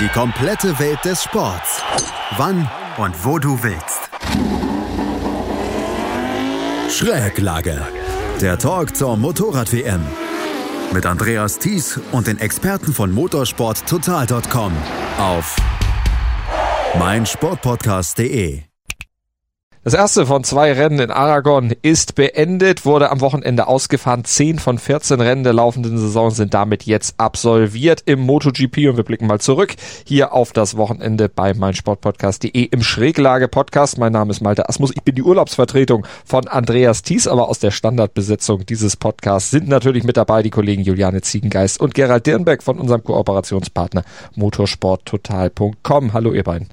[0.00, 1.82] Die komplette Welt des Sports.
[2.36, 2.68] Wann
[2.98, 4.10] und wo du willst.
[6.90, 7.80] Schräglage.
[8.40, 10.02] Der Talk zur Motorrad-WM.
[10.92, 14.72] Mit Andreas Thies und den Experten von motorsporttotal.com
[15.18, 15.56] auf
[16.98, 18.62] meinsportpodcast.de.
[19.86, 24.24] Das erste von zwei Rennen in Aragon ist beendet, wurde am Wochenende ausgefahren.
[24.24, 29.04] Zehn von 14 Rennen der laufenden Saison sind damit jetzt absolviert im MotoGP und wir
[29.04, 33.96] blicken mal zurück hier auf das Wochenende bei meinsportpodcast.de im Schräglage-Podcast.
[33.96, 34.90] Mein Name ist Malte Asmus.
[34.92, 40.02] Ich bin die Urlaubsvertretung von Andreas Thies, aber aus der Standardbesetzung dieses Podcasts sind natürlich
[40.02, 44.02] mit dabei die Kollegen Juliane Ziegengeist und Gerald Dirnbeck von unserem Kooperationspartner
[44.34, 46.12] motorsporttotal.com.
[46.12, 46.70] Hallo ihr beiden.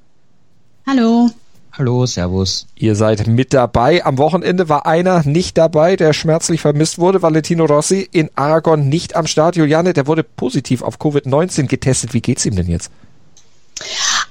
[0.88, 1.30] Hallo.
[1.76, 2.68] Hallo, Servus.
[2.76, 4.06] Ihr seid mit dabei.
[4.06, 7.24] Am Wochenende war einer nicht dabei, der schmerzlich vermisst wurde.
[7.24, 9.56] Valentino Rossi in Aragon nicht am Start.
[9.56, 12.14] Juliane, der wurde positiv auf Covid-19 getestet.
[12.14, 12.92] Wie geht's ihm denn jetzt?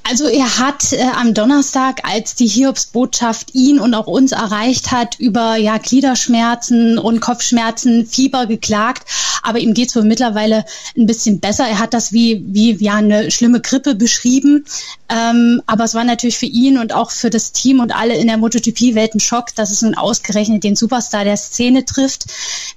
[0.04, 5.18] Also er hat äh, am Donnerstag, als die Hiobsbotschaft ihn und auch uns erreicht hat,
[5.18, 9.04] über ja Gliederschmerzen und Kopfschmerzen, Fieber geklagt.
[9.42, 10.64] Aber ihm geht's wohl mittlerweile
[10.96, 11.66] ein bisschen besser.
[11.66, 14.64] Er hat das wie, wie ja eine schlimme Grippe beschrieben.
[15.08, 18.28] Ähm, aber es war natürlich für ihn und auch für das Team und alle in
[18.28, 22.24] der MotoGP-Welt ein Schock, dass es nun ausgerechnet den Superstar der Szene trifft.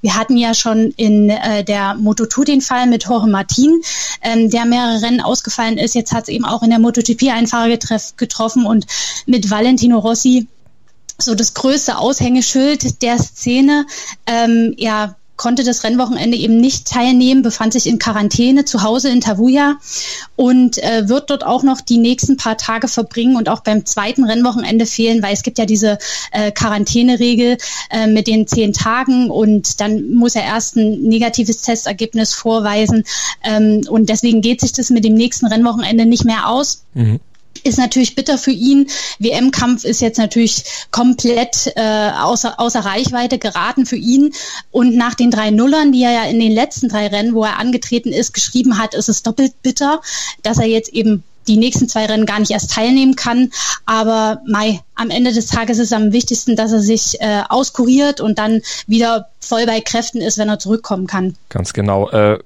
[0.02, 3.81] Wir hatten ja schon in äh, der Moto2 den Fall mit Jorge Martin,
[4.22, 5.95] ähm, der mehrere Rennen ausgefallen ist.
[5.95, 6.80] Jetzt hat es eben auch in der
[7.16, 7.77] MotoGP-Einfahrer
[8.17, 8.85] getroffen und
[9.25, 10.47] mit Valentino Rossi
[11.17, 13.85] so das größte Aushängeschild der Szene.
[14.25, 19.22] Ähm, ja, konnte das Rennwochenende eben nicht teilnehmen, befand sich in Quarantäne zu Hause in
[19.22, 19.75] Tavuja
[20.36, 24.23] und äh, wird dort auch noch die nächsten paar Tage verbringen und auch beim zweiten
[24.23, 25.97] Rennwochenende fehlen, weil es gibt ja diese
[26.31, 27.58] äh, Quarantäneregel
[27.89, 33.03] äh, mit den zehn Tagen und dann muss er erst ein negatives Testergebnis vorweisen
[33.44, 36.83] ähm, und deswegen geht sich das mit dem nächsten Rennwochenende nicht mehr aus.
[36.94, 37.19] Mhm
[37.66, 38.88] ist natürlich bitter für ihn.
[39.19, 44.34] WM-Kampf ist jetzt natürlich komplett äh, außer, außer Reichweite geraten für ihn.
[44.72, 47.59] Und nach den drei Nullern, die er ja in den letzten drei Rennen, wo er
[47.59, 50.01] angetreten ist, geschrieben hat, ist es doppelt bitter,
[50.44, 53.51] dass er jetzt eben die nächsten zwei Rennen gar nicht erst teilnehmen kann.
[53.85, 58.22] Aber Mai, am Ende des Tages ist es am wichtigsten, dass er sich äh, auskuriert
[58.22, 61.35] und dann wieder voll bei Kräften ist, wenn er zurückkommen kann.
[61.50, 62.09] Ganz genau.
[62.09, 62.40] Äh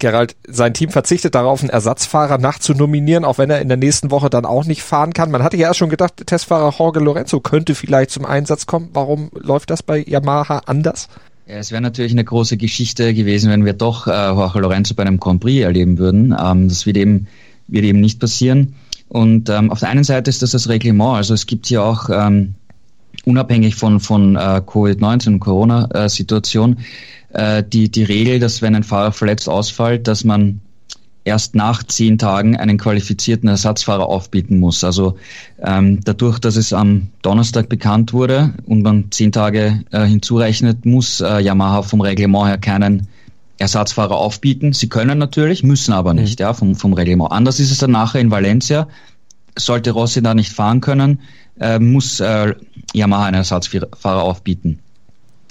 [0.00, 4.30] Gerald, sein Team verzichtet darauf, einen Ersatzfahrer nachzunominieren, auch wenn er in der nächsten Woche
[4.30, 5.30] dann auch nicht fahren kann.
[5.30, 8.88] Man hatte ja erst schon gedacht, Testfahrer Jorge Lorenzo könnte vielleicht zum Einsatz kommen.
[8.92, 11.08] Warum läuft das bei Yamaha anders?
[11.46, 15.02] Ja, es wäre natürlich eine große Geschichte gewesen, wenn wir doch äh, Jorge Lorenzo bei
[15.04, 16.34] einem Grand Prix erleben würden.
[16.40, 17.28] Ähm, das wird eben,
[17.68, 18.74] wird eben nicht passieren.
[19.08, 21.16] Und ähm, auf der einen Seite ist das das Reglement.
[21.16, 22.54] Also es gibt hier auch ähm,
[23.24, 26.82] unabhängig von, von äh, Covid-19 und Corona-Situation äh,
[27.32, 30.60] die, die Regel, dass wenn ein Fahrer verletzt ausfällt, dass man
[31.24, 34.84] erst nach zehn Tagen einen qualifizierten Ersatzfahrer aufbieten muss.
[34.84, 35.16] Also
[35.62, 41.20] ähm, dadurch, dass es am Donnerstag bekannt wurde und man zehn Tage äh, hinzurechnet, muss
[41.20, 43.06] äh, Yamaha vom Reglement her keinen
[43.58, 44.72] Ersatzfahrer aufbieten.
[44.72, 46.42] Sie können natürlich, müssen aber nicht, mhm.
[46.42, 47.30] ja, vom, vom Reglement.
[47.32, 48.88] Anders ist es dann nachher in Valencia.
[49.56, 51.20] Sollte Rossi da nicht fahren können,
[51.60, 52.54] äh, muss äh,
[52.94, 54.78] Yamaha einen Ersatzfahrer aufbieten.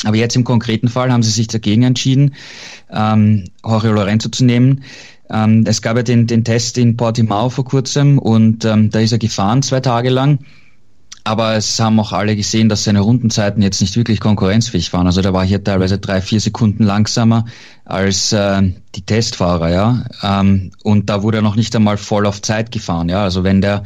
[0.05, 2.35] Aber jetzt im konkreten Fall haben sie sich dagegen entschieden,
[2.89, 4.83] ähm, Jorge Lorenzo zu nehmen.
[5.29, 9.11] Ähm, es gab ja den, den Test in Portimao vor kurzem und ähm, da ist
[9.11, 10.39] er gefahren zwei Tage lang.
[11.25, 15.05] Aber es haben auch alle gesehen, dass seine Rundenzeiten jetzt nicht wirklich konkurrenzfähig waren.
[15.05, 17.45] Also da war hier teilweise drei, vier Sekunden langsamer
[17.85, 18.61] als äh,
[18.95, 20.05] die Testfahrer, ja.
[20.23, 23.21] Ähm, und da wurde er noch nicht einmal voll auf Zeit gefahren, ja.
[23.21, 23.83] Also wenn der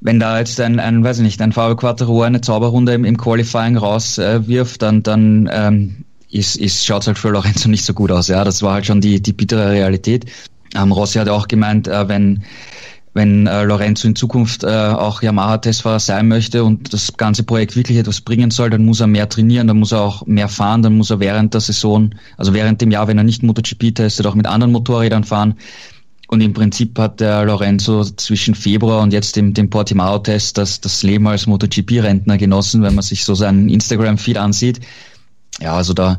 [0.00, 3.16] wenn da jetzt ein, ein weiß ich nicht, ein Fabio Quattro eine Zauberrunde im, im
[3.16, 8.10] Qualifying rauswirft, äh, dann, dann ähm, ist, ist, schaut halt für Lorenzo nicht so gut
[8.10, 8.28] aus.
[8.28, 10.26] Ja, das war halt schon die, die bittere Realität.
[10.74, 12.44] Ähm, Rossi hat auch gemeint, äh, wenn,
[13.14, 17.96] wenn äh, Lorenzo in Zukunft äh, auch Yamaha-Testfahrer sein möchte und das ganze Projekt wirklich
[17.96, 20.96] etwas bringen soll, dann muss er mehr trainieren, dann muss er auch mehr fahren, dann
[20.96, 24.34] muss er während der Saison, also während dem Jahr, wenn er nicht MotoGP testet, auch
[24.34, 25.54] mit anderen Motorrädern fahren.
[26.28, 31.02] Und im Prinzip hat der Lorenzo zwischen Februar und jetzt dem, dem Portimao-Test das, das
[31.02, 34.80] Leben als MotoGP-Rentner genossen, wenn man sich so seinen Instagram-Feed ansieht.
[35.60, 36.18] Ja, also da,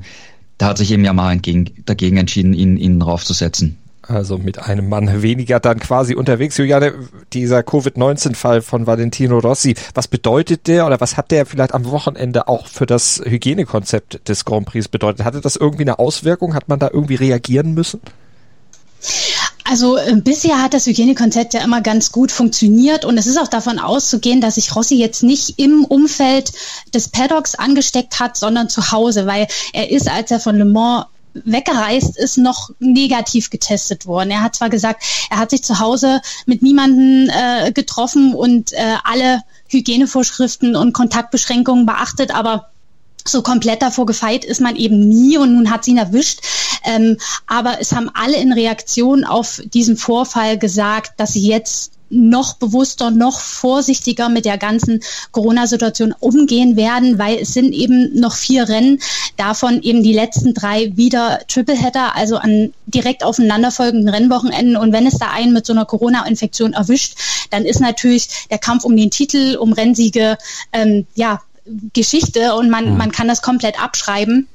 [0.58, 3.78] da hat sich eben Yamaha entgegen, dagegen entschieden, ihn, ihn raufzusetzen.
[4.08, 6.58] Also mit einem Mann weniger dann quasi unterwegs.
[6.58, 6.94] Juliane,
[7.34, 12.48] dieser Covid-19-Fall von Valentino Rossi, was bedeutet der oder was hat der vielleicht am Wochenende
[12.48, 15.26] auch für das Hygienekonzept des Grand Prix bedeutet?
[15.26, 16.54] Hatte das irgendwie eine Auswirkung?
[16.54, 18.00] Hat man da irgendwie reagieren müssen?
[19.70, 23.50] Also äh, bisher hat das Hygienekonzept ja immer ganz gut funktioniert und es ist auch
[23.50, 26.54] davon auszugehen, dass sich Rossi jetzt nicht im Umfeld
[26.94, 31.06] des Paddocks angesteckt hat, sondern zu Hause, weil er ist, als er von Le Mans
[31.34, 34.32] weggereist ist, noch negativ getestet worden.
[34.32, 38.96] Er hat zwar gesagt, er hat sich zu Hause mit niemanden äh, getroffen und äh,
[39.04, 42.70] alle Hygienevorschriften und Kontaktbeschränkungen beachtet, aber
[43.28, 46.42] so komplett davor gefeit ist man eben nie und nun hat sie ihn erwischt.
[46.84, 52.54] Ähm, aber es haben alle in Reaktion auf diesen Vorfall gesagt, dass sie jetzt noch
[52.54, 55.02] bewusster, noch vorsichtiger mit der ganzen
[55.32, 59.00] Corona-Situation umgehen werden, weil es sind eben noch vier Rennen,
[59.36, 64.78] davon eben die letzten drei wieder Tripleheader, also an direkt aufeinanderfolgenden Rennwochenenden.
[64.78, 67.18] Und wenn es da einen mit so einer Corona-Infektion erwischt,
[67.50, 70.38] dann ist natürlich der Kampf um den Titel, um Rennsiege,
[70.72, 71.42] ähm, ja,
[71.94, 72.98] Geschichte und man, mhm.
[72.98, 74.48] man kann das komplett abschreiben.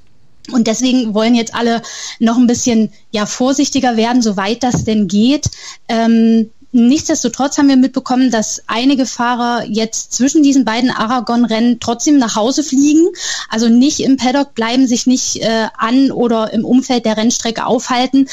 [0.50, 1.82] Und deswegen wollen jetzt alle
[2.19, 5.49] noch ein bisschen ja vorsichtiger werden, soweit das denn geht.
[5.88, 12.34] Ähm, Nichtsdestotrotz haben wir mitbekommen, dass einige Fahrer jetzt zwischen diesen beiden Aragon-Rennen trotzdem nach
[12.34, 13.08] Hause fliegen,
[13.50, 18.26] also nicht im Paddock bleiben, sich nicht äh, an oder im Umfeld der Rennstrecke aufhalten.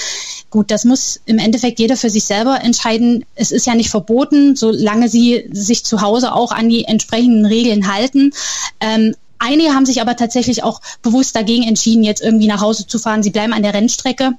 [0.50, 3.26] Gut, das muss im Endeffekt jeder für sich selber entscheiden.
[3.36, 7.94] Es ist ja nicht verboten, solange sie sich zu Hause auch an die entsprechenden Regeln
[7.94, 8.32] halten.
[8.80, 13.00] Ähm, Einige haben sich aber tatsächlich auch bewusst dagegen entschieden, jetzt irgendwie nach Hause zu
[13.00, 13.24] fahren.
[13.24, 14.34] Sie bleiben an der Rennstrecke.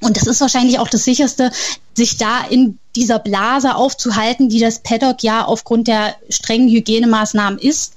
[0.00, 1.50] Und das ist wahrscheinlich auch das sicherste,
[1.94, 7.94] sich da in dieser Blase aufzuhalten, die das Paddock ja aufgrund der strengen Hygienemaßnahmen ist.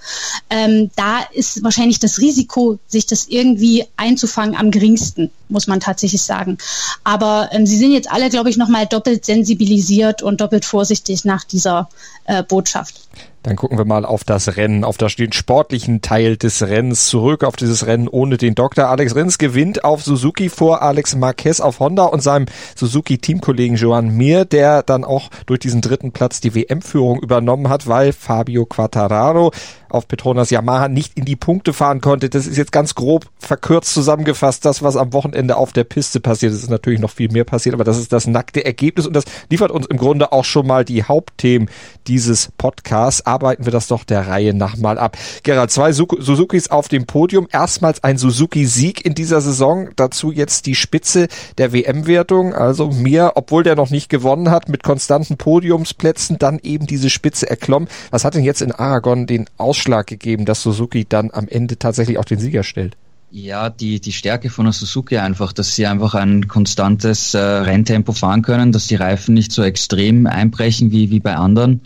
[0.49, 6.23] Ähm, da ist wahrscheinlich das Risiko, sich das irgendwie einzufangen, am geringsten, muss man tatsächlich
[6.23, 6.57] sagen.
[7.03, 11.43] Aber ähm, sie sind jetzt alle, glaube ich, nochmal doppelt sensibilisiert und doppelt vorsichtig nach
[11.43, 11.89] dieser
[12.25, 13.01] äh, Botschaft.
[13.43, 17.43] Dann gucken wir mal auf das Rennen, auf das den sportlichen Teil des Rennens zurück,
[17.43, 18.87] auf dieses Rennen ohne den Doktor.
[18.89, 22.45] Alex Rins gewinnt auf Suzuki vor Alex Marquez auf Honda und seinem
[22.75, 28.13] Suzuki-Teamkollegen Joan Mir, der dann auch durch diesen dritten Platz die WM-Führung übernommen hat, weil
[28.13, 29.51] Fabio Quattararo
[29.91, 32.29] auf Petronas Yamaha nicht in die Punkte fahren konnte.
[32.29, 36.53] Das ist jetzt ganz grob verkürzt zusammengefasst, das, was am Wochenende auf der Piste passiert.
[36.53, 39.25] Es ist natürlich noch viel mehr passiert, aber das ist das nackte Ergebnis und das
[39.49, 41.69] liefert uns im Grunde auch schon mal die Hauptthemen
[42.07, 43.25] dieses Podcasts.
[43.25, 45.17] Arbeiten wir das doch der Reihe nach mal ab.
[45.43, 47.47] Gerald, zwei Suzukis auf dem Podium.
[47.51, 49.89] Erstmals ein Suzuki-Sieg in dieser Saison.
[49.95, 51.27] Dazu jetzt die Spitze
[51.57, 52.53] der WM-Wertung.
[52.53, 57.49] Also mir, obwohl der noch nicht gewonnen hat, mit konstanten Podiumsplätzen dann eben diese Spitze
[57.49, 57.89] erklommen.
[58.09, 61.79] Was hat denn jetzt in Aragon den Ausschlag Ausschlag gegeben, dass Suzuki dann am Ende
[61.79, 62.95] tatsächlich auch den Sieger stellt?
[63.31, 68.11] Ja, die, die Stärke von der Suzuki einfach, dass sie einfach ein konstantes äh, Renntempo
[68.11, 71.81] fahren können, dass die Reifen nicht so extrem einbrechen wie, wie bei anderen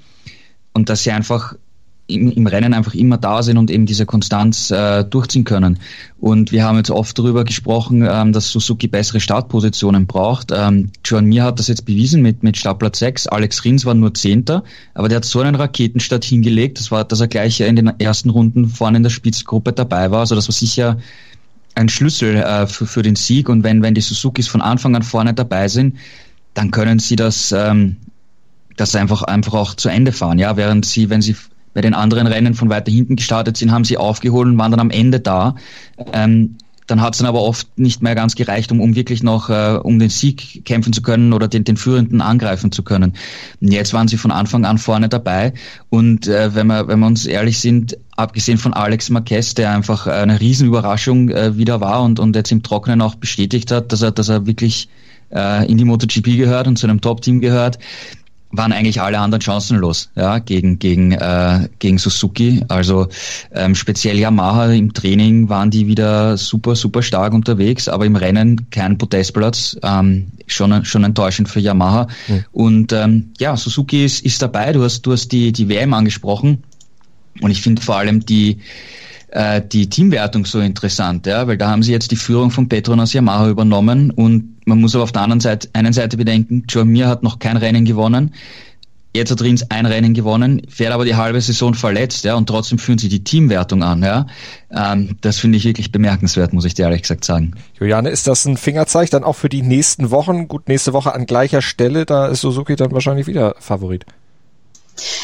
[0.73, 1.55] und dass sie einfach
[2.07, 5.79] im, im Rennen einfach immer da sind und eben diese Konstanz äh, durchziehen können.
[6.19, 10.51] Und wir haben jetzt oft darüber gesprochen, ähm, dass Suzuki bessere Startpositionen braucht.
[10.53, 13.27] Ähm, John Mir hat das jetzt bewiesen mit, mit Startplatz 6.
[13.27, 14.63] Alex Rins war nur Zehnter,
[14.93, 18.29] aber der hat so einen Raketenstart hingelegt, das war, dass er gleich in den ersten
[18.29, 20.19] Runden vorne in der Spitzgruppe dabei war.
[20.21, 20.97] Also das war sicher
[21.73, 23.49] ein Schlüssel äh, für, für den Sieg.
[23.49, 25.97] Und wenn, wenn die Suzukis von Anfang an vorne dabei sind,
[26.53, 27.97] dann können sie das, ähm,
[28.77, 30.39] das einfach, einfach auch zu Ende fahren.
[30.39, 31.35] Ja, während sie, wenn sie
[31.75, 34.79] bei den anderen Rennen von weiter hinten gestartet sind, haben sie aufgeholt und waren dann
[34.79, 35.55] am Ende da.
[36.13, 36.55] Ähm,
[36.87, 39.79] dann hat es dann aber oft nicht mehr ganz gereicht, um, um wirklich noch äh,
[39.81, 43.13] um den Sieg kämpfen zu können oder den, den Führenden angreifen zu können.
[43.59, 45.53] Und jetzt waren sie von Anfang an vorne dabei
[45.89, 50.07] und äh, wenn, wir, wenn wir uns ehrlich sind, abgesehen von Alex Marquez, der einfach
[50.07, 54.11] eine Riesenüberraschung äh, wieder war und, und jetzt im Trockenen auch bestätigt hat, dass er,
[54.11, 54.87] dass er wirklich
[55.33, 57.79] äh, in die MotoGP gehört und zu einem Top-Team gehört,
[58.57, 62.63] waren eigentlich alle anderen chancenlos ja, gegen, gegen, äh, gegen Suzuki.
[62.67, 63.07] Also
[63.51, 68.69] ähm, speziell Yamaha im Training waren die wieder super, super stark unterwegs, aber im Rennen
[68.69, 69.77] kein Podestplatz.
[69.83, 72.07] Ähm, schon, schon enttäuschend für Yamaha.
[72.27, 72.45] Mhm.
[72.51, 74.73] Und ähm, ja, Suzuki ist, ist dabei.
[74.73, 76.63] Du hast, du hast die, die WM angesprochen.
[77.41, 78.59] Und ich finde vor allem die,
[79.35, 83.11] äh, die Teamwertung so interessant, ja, weil da haben sie jetzt die Führung von Petronas
[83.11, 87.09] Yamaha übernommen und man muss aber auf der anderen Seite, einen Seite bedenken, Joe Mir
[87.09, 88.33] hat noch kein Rennen gewonnen.
[89.13, 92.79] Jetzt hat Rins ein Rennen gewonnen, fährt aber die halbe Saison verletzt, ja, und trotzdem
[92.79, 94.25] führen sie die Teamwertung an, ja.
[94.71, 97.55] Ähm, das finde ich wirklich bemerkenswert, muss ich dir ehrlich gesagt sagen.
[97.77, 100.47] Juliane, ist das ein Fingerzeig dann auch für die nächsten Wochen?
[100.47, 104.05] Gut, nächste Woche an gleicher Stelle, da ist Suzuki dann wahrscheinlich wieder Favorit.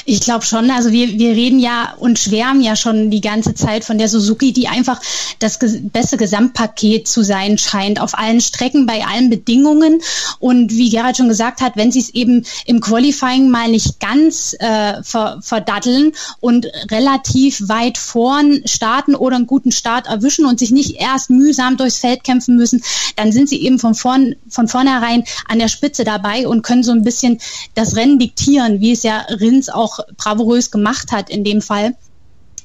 [0.05, 0.69] Ich glaube schon.
[0.71, 4.51] Also wir, wir reden ja und schwärmen ja schon die ganze Zeit von der Suzuki,
[4.51, 4.99] die einfach
[5.39, 10.01] das beste Gesamtpaket zu sein scheint, auf allen Strecken, bei allen Bedingungen.
[10.39, 14.55] Und wie Gerhard schon gesagt hat, wenn sie es eben im Qualifying mal nicht ganz
[14.59, 20.71] äh, ver, verdatteln und relativ weit vorn starten oder einen guten Start erwischen und sich
[20.71, 22.83] nicht erst mühsam durchs Feld kämpfen müssen,
[23.15, 26.91] dann sind sie eben von, vorn, von vornherein an der Spitze dabei und können so
[26.91, 27.39] ein bisschen
[27.75, 29.25] das Rennen diktieren, wie es ja
[29.61, 31.95] Rins auch bravourös gemacht hat in dem Fall.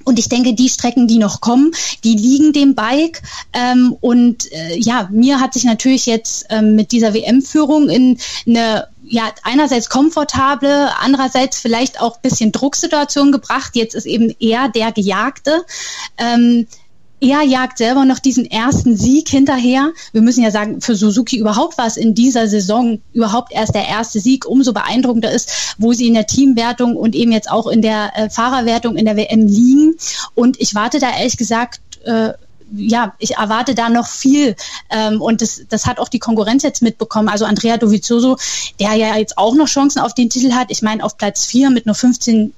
[0.04, 1.72] Und ich denke, die Strecken, die noch kommen,
[2.04, 3.22] die liegen dem Bike.
[3.52, 8.86] Ähm, und äh, ja, mir hat sich natürlich jetzt ähm, mit dieser WM-Führung in eine
[9.08, 13.72] ja, einerseits komfortable, andererseits vielleicht auch bisschen Drucksituation gebracht.
[13.74, 15.64] Jetzt ist eben eher der Gejagte.
[16.18, 16.66] Ähm,
[17.30, 19.92] er jagt selber noch diesen ersten Sieg hinterher.
[20.12, 24.20] Wir müssen ja sagen, für Suzuki überhaupt was in dieser Saison überhaupt erst der erste
[24.20, 28.12] Sieg umso beeindruckender ist, wo sie in der Teamwertung und eben jetzt auch in der
[28.16, 29.96] äh, Fahrerwertung in der WM liegen.
[30.34, 32.32] Und ich warte da ehrlich gesagt äh,
[32.74, 34.56] ja, ich erwarte da noch viel.
[34.90, 37.28] Ähm, und das, das hat auch die Konkurrenz jetzt mitbekommen.
[37.28, 38.38] Also Andrea Dovizioso,
[38.80, 40.70] der ja jetzt auch noch Chancen auf den Titel hat.
[40.70, 42.52] Ich meine, auf Platz vier mit nur 15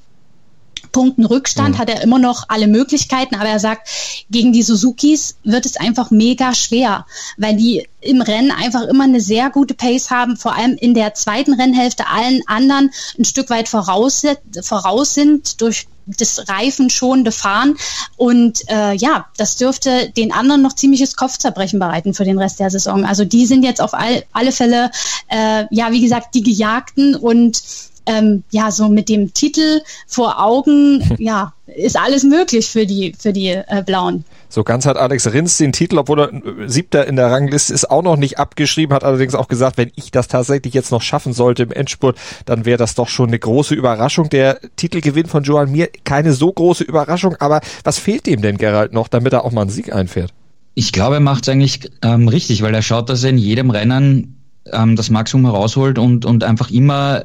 [0.99, 1.79] Punkten Rückstand mhm.
[1.79, 3.89] hat er immer noch alle Möglichkeiten, aber er sagt,
[4.31, 9.21] gegen die Suzukis wird es einfach mega schwer, weil die im Rennen einfach immer eine
[9.21, 13.69] sehr gute Pace haben, vor allem in der zweiten Rennhälfte allen anderen ein Stück weit
[13.69, 14.25] voraus,
[14.61, 17.77] voraus sind durch das reifenschonende Fahren.
[18.17, 22.71] Und äh, ja, das dürfte den anderen noch ziemliches Kopfzerbrechen bereiten für den Rest der
[22.71, 23.05] Saison.
[23.05, 24.91] Also die sind jetzt auf all, alle Fälle,
[25.29, 27.63] äh, ja, wie gesagt, die Gejagten und
[28.09, 33.33] ähm, ja, so mit dem Titel vor Augen, ja, ist alles möglich für die, für
[33.33, 34.25] die äh, Blauen.
[34.49, 37.91] So ganz hat Alex Rins den Titel, obwohl er äh, siebter in der Rangliste ist,
[37.91, 41.35] auch noch nicht abgeschrieben, hat allerdings auch gesagt, wenn ich das tatsächlich jetzt noch schaffen
[41.35, 44.31] sollte im Endspurt, dann wäre das doch schon eine große Überraschung.
[44.31, 48.93] Der Titelgewinn von Joan Mir, keine so große Überraschung, aber was fehlt ihm denn Gerald
[48.93, 50.33] noch, damit er auch mal einen Sieg einfährt?
[50.75, 53.71] Ich glaube, er macht es eigentlich ähm, richtig, weil er schaut, dass er in jedem
[53.71, 54.39] Rennen
[54.73, 57.25] ähm, das Maximum herausholt und, und einfach immer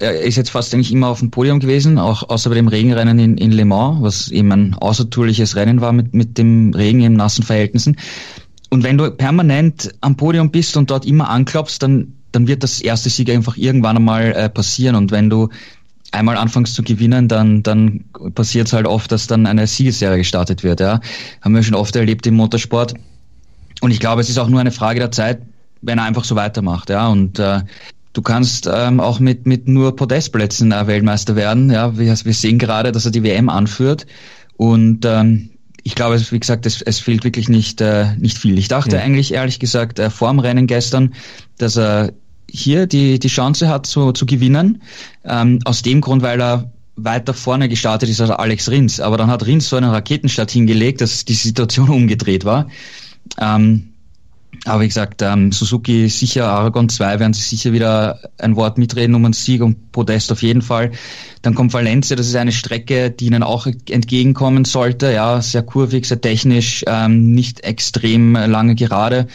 [0.00, 3.18] er ist jetzt fast eigentlich immer auf dem Podium gewesen, auch außer bei dem Regenrennen
[3.18, 7.12] in, in Le Mans, was eben ein außertourliches Rennen war mit, mit dem Regen in
[7.12, 7.96] nassen Verhältnissen.
[8.70, 12.80] Und wenn du permanent am Podium bist und dort immer anklopfst, dann, dann wird das
[12.80, 14.94] erste Sieg einfach irgendwann einmal äh, passieren.
[14.96, 15.48] Und wenn du
[16.12, 18.04] einmal anfängst zu gewinnen, dann, dann
[18.34, 20.80] passiert es halt oft, dass dann eine Siegesserie gestartet wird.
[20.80, 21.00] Ja.
[21.42, 22.94] Haben wir schon oft erlebt im Motorsport.
[23.80, 25.42] Und ich glaube, es ist auch nur eine Frage der Zeit,
[25.82, 26.88] wenn er einfach so weitermacht.
[26.90, 27.08] Ja.
[27.08, 27.60] Und äh,
[28.12, 31.70] Du kannst ähm, auch mit, mit nur Podestplätzen äh, Weltmeister werden.
[31.70, 34.06] Ja, wir, wir sehen gerade, dass er die WM anführt.
[34.56, 35.50] Und ähm,
[35.84, 38.58] ich glaube, wie gesagt, es, es fehlt wirklich nicht, äh, nicht viel.
[38.58, 39.02] Ich dachte ja.
[39.02, 41.14] eigentlich, ehrlich gesagt, äh, vor dem Rennen gestern,
[41.58, 42.12] dass er
[42.50, 44.82] hier die, die Chance hat zu, zu gewinnen.
[45.24, 49.00] Ähm, aus dem Grund, weil er weiter vorne gestartet ist als Alex Rins.
[49.00, 52.66] Aber dann hat Rins so einen Raketenstart hingelegt, dass die Situation umgedreht war.
[53.40, 53.89] Ähm,
[54.66, 59.14] aber wie gesagt, ähm, Suzuki sicher, Aragon 2 werden sie sicher wieder ein Wort mitreden
[59.14, 60.90] um einen Sieg und Podest auf jeden Fall.
[61.42, 65.12] Dann kommt Valencia, das ist eine Strecke, die ihnen auch entgegenkommen sollte.
[65.12, 69.28] Ja, sehr kurvig, sehr technisch, ähm, nicht extrem lange gerade.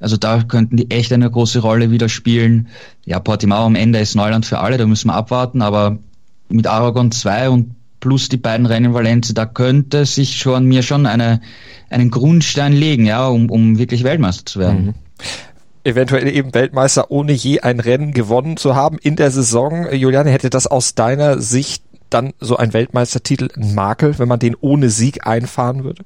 [0.00, 2.66] Also da könnten die echt eine große Rolle wieder spielen.
[3.04, 5.98] Ja, Portimao am Ende ist Neuland für alle, da müssen wir abwarten, aber
[6.48, 10.82] mit Aragon 2 und plus die beiden Rennen in Valencia, da könnte sich schon mir
[10.82, 11.40] schon eine,
[11.88, 14.86] einen Grundstein legen, ja, um, um wirklich Weltmeister zu werden.
[14.86, 14.94] Mhm
[15.84, 19.92] eventuell eben Weltmeister, ohne je ein Rennen gewonnen zu haben in der Saison.
[19.92, 24.54] Juliane, hätte das aus deiner Sicht dann so ein Weltmeistertitel ein Makel, wenn man den
[24.54, 26.04] ohne Sieg einfahren würde?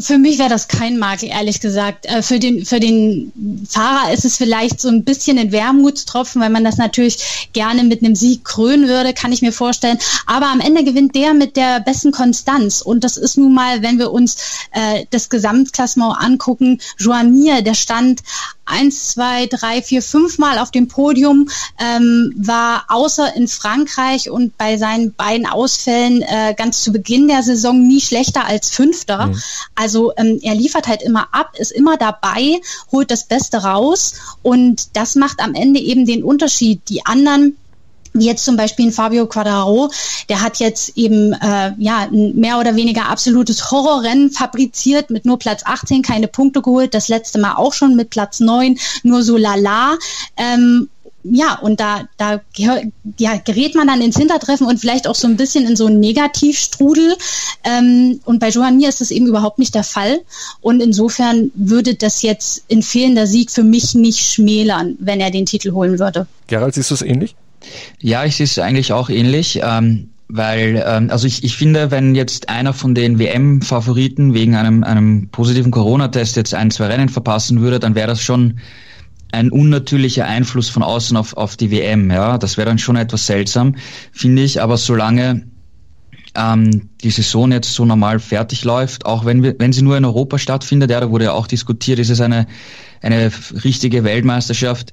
[0.00, 2.06] Für mich wäre das kein Makel, ehrlich gesagt.
[2.06, 3.32] Äh, für den, für den
[3.68, 8.02] Fahrer ist es vielleicht so ein bisschen ein Wermutstropfen, weil man das natürlich gerne mit
[8.02, 9.98] einem Sieg krönen würde, kann ich mir vorstellen.
[10.26, 12.82] Aber am Ende gewinnt der mit der besten Konstanz.
[12.82, 18.22] Und das ist nun mal, wenn wir uns äh, das Gesamtklassement angucken, Joan der stand
[18.66, 24.56] eins, zwei, drei, vier, fünf Mal auf dem Podium, ähm, war außer in Frankreich und
[24.58, 29.28] bei seinen beiden Ausfällen äh, ganz zu Beginn der Saison nie schlechter als Fünfter.
[29.28, 29.42] Mhm.
[29.74, 32.60] Also ähm, er liefert halt immer ab, ist immer dabei,
[32.92, 36.80] holt das Beste raus und das macht am Ende eben den Unterschied.
[36.88, 37.56] Die anderen
[38.20, 39.90] jetzt zum Beispiel ein Fabio Quadraro,
[40.28, 45.38] der hat jetzt eben äh, ja ein mehr oder weniger absolutes Horrorrennen fabriziert mit nur
[45.38, 49.36] Platz 18, keine Punkte geholt, das letzte Mal auch schon mit Platz 9, nur so
[49.36, 49.96] lala.
[50.36, 50.88] Ähm,
[51.30, 55.36] ja, und da, da ja, gerät man dann ins Hintertreffen und vielleicht auch so ein
[55.36, 57.16] bisschen in so einen Negativstrudel.
[57.64, 60.20] Ähm, und bei Johanni ist das eben überhaupt nicht der Fall.
[60.60, 65.46] Und insofern würde das jetzt in fehlender Sieg für mich nicht schmälern, wenn er den
[65.46, 66.26] Titel holen würde.
[66.46, 67.34] Gerald, siehst du es ähnlich?
[68.00, 69.60] Ja, ich sehe es eigentlich auch ähnlich.
[69.62, 74.82] Ähm weil, ähm, also ich, ich finde, wenn jetzt einer von den WM-Favoriten wegen einem,
[74.82, 78.58] einem positiven Corona-Test jetzt ein, zwei Rennen verpassen würde, dann wäre das schon
[79.32, 82.10] ein unnatürlicher Einfluss von außen auf, auf die WM.
[82.10, 83.76] Ja, das wäre dann schon etwas seltsam,
[84.12, 84.60] finde ich.
[84.60, 85.46] Aber solange
[86.34, 90.04] ähm, die Saison jetzt so normal fertig läuft, auch wenn wir, wenn sie nur in
[90.04, 92.46] Europa stattfindet, ja, da wurde ja auch diskutiert, ist es eine
[93.02, 93.30] eine
[93.64, 94.92] richtige Weltmeisterschaft.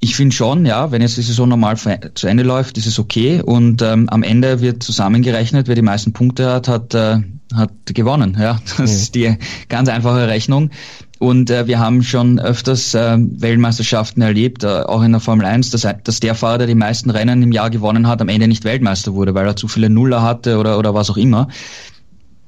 [0.00, 3.42] Ich finde schon, ja, wenn jetzt die Saison normal zu Ende läuft, ist es okay.
[3.42, 7.16] Und ähm, am Ende wird zusammengerechnet, wer die meisten Punkte hat, hat, äh,
[7.52, 8.36] hat gewonnen.
[8.38, 8.84] Ja, das mhm.
[8.84, 9.36] ist die
[9.68, 10.70] ganz einfache Rechnung.
[11.18, 15.70] Und äh, wir haben schon öfters äh, Weltmeisterschaften erlebt, äh, auch in der Formel 1,
[15.70, 18.64] dass, dass der Fahrer, der die meisten Rennen im Jahr gewonnen hat, am Ende nicht
[18.64, 21.48] Weltmeister wurde, weil er zu viele Nuller hatte oder, oder was auch immer.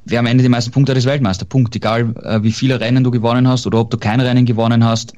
[0.04, 1.45] Wer am Ende die meisten Punkte hat, ist Weltmeister.
[1.45, 1.75] Punkt.
[1.75, 5.14] Egal, äh, wie viele Rennen du gewonnen hast oder ob du kein Rennen gewonnen hast.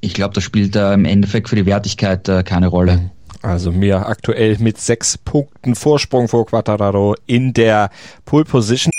[0.00, 3.10] Ich glaube, das spielt äh, im Endeffekt für die Wertigkeit äh, keine Rolle.
[3.42, 7.90] Also mir aktuell mit sechs Punkten Vorsprung vor Quattararo in der
[8.24, 8.90] Pole Position.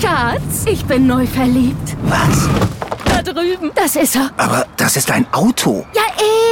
[0.00, 1.96] Schatz, ich bin neu verliebt.
[2.02, 2.48] Was?
[3.04, 3.70] Da drüben.
[3.74, 4.30] Das ist er.
[4.36, 5.86] Aber das ist ein Auto.
[5.94, 6.02] Ja,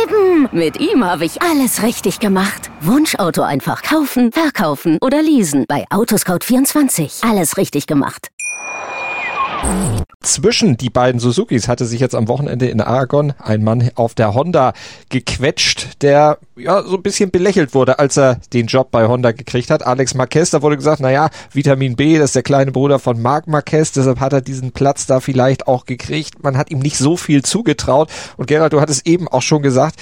[0.03, 0.49] eben.
[0.53, 2.71] Mit ihm habe ich alles richtig gemacht.
[2.81, 5.67] Wunschauto einfach kaufen, verkaufen oder leasen.
[5.69, 7.29] Bei Autoscout24.
[7.29, 8.29] Alles richtig gemacht.
[10.21, 14.35] Zwischen die beiden Suzukis hatte sich jetzt am Wochenende in Aragon ein Mann auf der
[14.35, 14.73] Honda
[15.09, 19.71] gequetscht, der ja so ein bisschen belächelt wurde, als er den Job bei Honda gekriegt
[19.71, 19.87] hat.
[19.87, 23.47] Alex Marquez, da wurde gesagt, naja, Vitamin B, das ist der kleine Bruder von Marc
[23.47, 26.43] Marquez, deshalb hat er diesen Platz da vielleicht auch gekriegt.
[26.43, 28.11] Man hat ihm nicht so viel zugetraut.
[28.37, 29.97] Und Gerald, du hattest eben auch schon gesagt,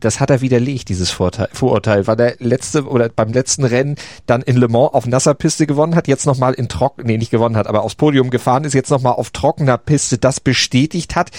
[0.00, 4.42] das hat er widerlegt, dieses Vorteil, Vorurteil, weil der letzte oder beim letzten Rennen dann
[4.42, 7.56] in Le Mans auf nasser Piste gewonnen hat, jetzt nochmal in trocken, nee, nicht gewonnen
[7.56, 11.30] hat, aber aufs Podium gefahren ist, jetzt nochmal auf trockener Piste das bestätigt hat.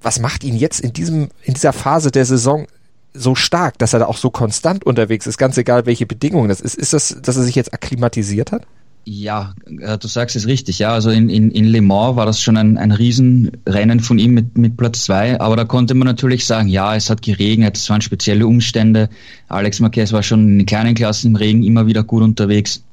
[0.00, 2.66] Was macht ihn jetzt in diesem, in dieser Phase der Saison
[3.14, 6.60] so stark, dass er da auch so konstant unterwegs ist, ganz egal welche Bedingungen das
[6.60, 6.74] ist?
[6.74, 8.66] Ist das, dass er sich jetzt akklimatisiert hat?
[9.10, 10.80] Ja, äh, du sagst es richtig.
[10.80, 14.34] Ja, also in, in, in Le Mans war das schon ein, ein Riesenrennen von ihm
[14.34, 15.40] mit, mit Platz zwei.
[15.40, 19.08] Aber da konnte man natürlich sagen, ja, es hat geregnet, es waren spezielle Umstände.
[19.48, 22.84] Alex Marquez war schon in den kleinen Klassen im Regen immer wieder gut unterwegs.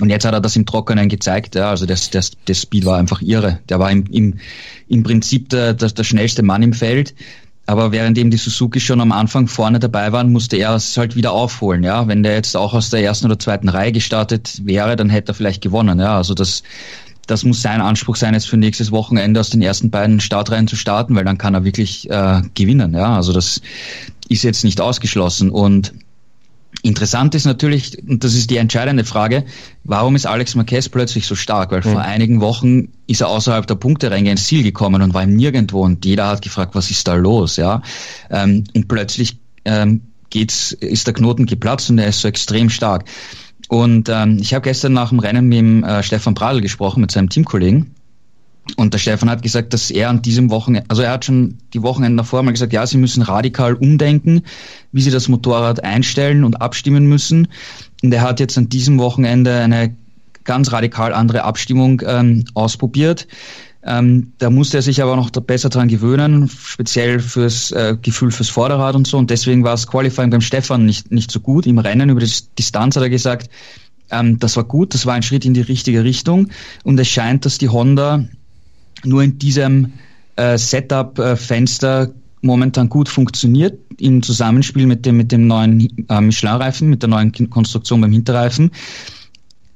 [0.00, 1.54] Und jetzt hat er das im Trockenen gezeigt.
[1.54, 3.60] Ja, also das, das, das Speed war einfach irre.
[3.68, 4.38] Der war im, im,
[4.88, 7.14] im Prinzip der, der, der schnellste Mann im Feld.
[7.68, 11.32] Aber währenddem die Suzuki schon am Anfang vorne dabei waren, musste er es halt wieder
[11.32, 11.82] aufholen.
[11.82, 15.32] Ja, wenn der jetzt auch aus der ersten oder zweiten Reihe gestartet wäre, dann hätte
[15.32, 15.98] er vielleicht gewonnen.
[16.00, 16.62] Ja, also das,
[17.26, 20.76] das muss sein Anspruch sein, jetzt für nächstes Wochenende aus den ersten beiden Startreihen zu
[20.76, 22.94] starten, weil dann kann er wirklich äh, gewinnen.
[22.94, 23.60] Ja, also das
[24.30, 25.92] ist jetzt nicht ausgeschlossen und
[26.82, 29.44] Interessant ist natürlich, und das ist die entscheidende Frage,
[29.84, 31.72] warum ist Alex Marquez plötzlich so stark?
[31.72, 31.92] Weil mhm.
[31.92, 35.82] vor einigen Wochen ist er außerhalb der Punkteränge ins Ziel gekommen und war im Nirgendwo
[35.82, 37.56] und jeder hat gefragt, was ist da los?
[37.56, 37.82] Ja,
[38.30, 43.04] ähm, und plötzlich ähm, geht's, ist der Knoten geplatzt und er ist so extrem stark.
[43.68, 47.10] Und ähm, ich habe gestern nach dem Rennen mit dem, äh, Stefan Pradl gesprochen, mit
[47.10, 47.94] seinem Teamkollegen.
[48.76, 51.82] Und der Stefan hat gesagt, dass er an diesem Wochenende, also er hat schon die
[51.82, 54.42] Wochenende davor mal gesagt, ja, sie müssen radikal umdenken,
[54.92, 57.48] wie sie das Motorrad einstellen und abstimmen müssen.
[58.02, 59.96] Und er hat jetzt an diesem Wochenende eine
[60.44, 63.26] ganz radikal andere Abstimmung ähm, ausprobiert.
[63.84, 68.48] Ähm, da musste er sich aber noch besser dran gewöhnen, speziell fürs äh, Gefühl fürs
[68.48, 69.18] Vorderrad und so.
[69.18, 71.66] Und deswegen war das Qualifying beim Stefan nicht, nicht so gut.
[71.66, 73.50] Im Rennen über die Distanz hat er gesagt,
[74.10, 76.48] ähm, das war gut, das war ein Schritt in die richtige Richtung.
[76.82, 78.24] Und es scheint, dass die Honda
[79.04, 79.92] nur in diesem
[80.36, 87.02] äh, Setup-Fenster momentan gut funktioniert im Zusammenspiel mit dem, mit dem neuen äh, Michelin-Reifen, mit
[87.02, 88.70] der neuen Konstruktion beim Hinterreifen.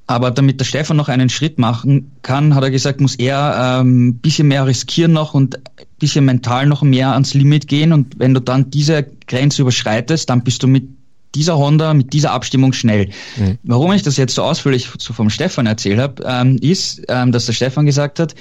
[0.07, 3.87] Aber damit der Stefan noch einen Schritt machen kann, hat er gesagt, muss er ein
[3.87, 7.93] ähm, bisschen mehr riskieren noch und ein bisschen mental noch mehr ans Limit gehen.
[7.93, 10.89] Und wenn du dann diese Grenze überschreitest, dann bist du mit
[11.35, 13.09] dieser Honda, mit dieser Abstimmung schnell.
[13.37, 13.59] Mhm.
[13.63, 17.47] Warum ich das jetzt so ausführlich so vom Stefan erzählt habe, ähm, ist, ähm, dass
[17.47, 18.35] der Stefan gesagt hat,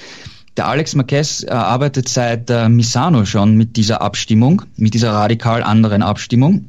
[0.56, 5.62] der Alex Marquez äh, arbeitet seit äh, Misano schon mit dieser Abstimmung, mit dieser radikal
[5.62, 6.68] anderen Abstimmung.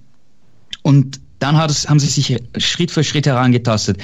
[0.82, 3.98] Und dann es, haben sie sich Schritt für Schritt herangetastet.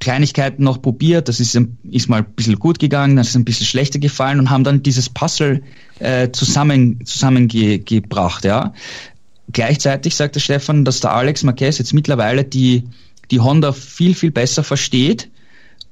[0.00, 1.60] Kleinigkeiten noch probiert, das ist,
[1.90, 4.82] ist mal ein bisschen gut gegangen, das ist ein bisschen schlechter gefallen und haben dann
[4.82, 5.62] dieses Puzzle
[5.98, 8.44] äh, zusammen, zusammengebracht.
[8.44, 8.72] Ja.
[9.52, 12.84] Gleichzeitig sagt der Stefan, dass der Alex Marquez jetzt mittlerweile die,
[13.30, 15.30] die Honda viel, viel besser versteht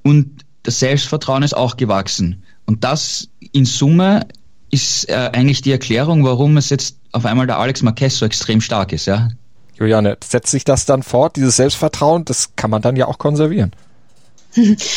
[0.03, 2.43] und das Selbstvertrauen ist auch gewachsen.
[2.67, 4.27] Und das in Summe
[4.71, 8.61] ist äh, eigentlich die Erklärung, warum es jetzt auf einmal der Alex Marquez so extrem
[8.61, 9.29] stark ist, ja.
[9.75, 13.73] Juliane, setzt sich das dann fort, dieses Selbstvertrauen, das kann man dann ja auch konservieren.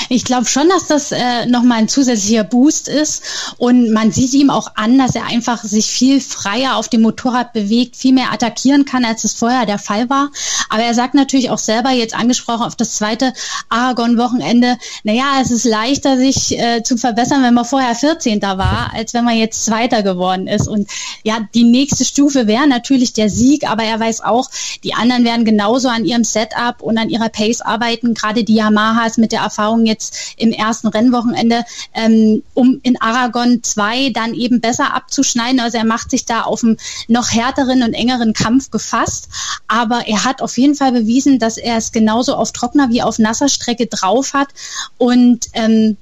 [0.10, 3.24] Ich glaube schon, dass das äh, nochmal ein zusätzlicher Boost ist.
[3.58, 7.54] Und man sieht ihm auch an, dass er einfach sich viel freier auf dem Motorrad
[7.54, 10.32] bewegt, viel mehr attackieren kann, als es vorher der Fall war.
[10.69, 13.34] Aber er sagt natürlich auch selber, jetzt angesprochen auf das zweite
[13.69, 18.41] Aragon-Wochenende, naja, es ist leichter, sich äh, zu verbessern, wenn man vorher 14.
[18.41, 20.67] war, als wenn man jetzt Zweiter geworden ist.
[20.67, 20.89] Und
[21.24, 24.50] ja, die nächste Stufe wäre natürlich der Sieg, aber er weiß auch,
[24.84, 29.17] die anderen werden genauso an ihrem Setup und an ihrer Pace arbeiten, gerade die Yamahas
[29.17, 34.93] mit der Erfahrung jetzt im ersten Rennwochenende, ähm, um in Aragon 2 dann eben besser
[34.93, 35.59] abzuschneiden.
[35.59, 39.29] Also er macht sich da auf einen noch härteren und engeren Kampf gefasst.
[39.67, 43.19] Aber er hat auf jeden Fall bewiesen, dass er es genauso auf trockener wie auf
[43.19, 44.49] nasser Strecke drauf hat.
[44.97, 45.97] Und ähm,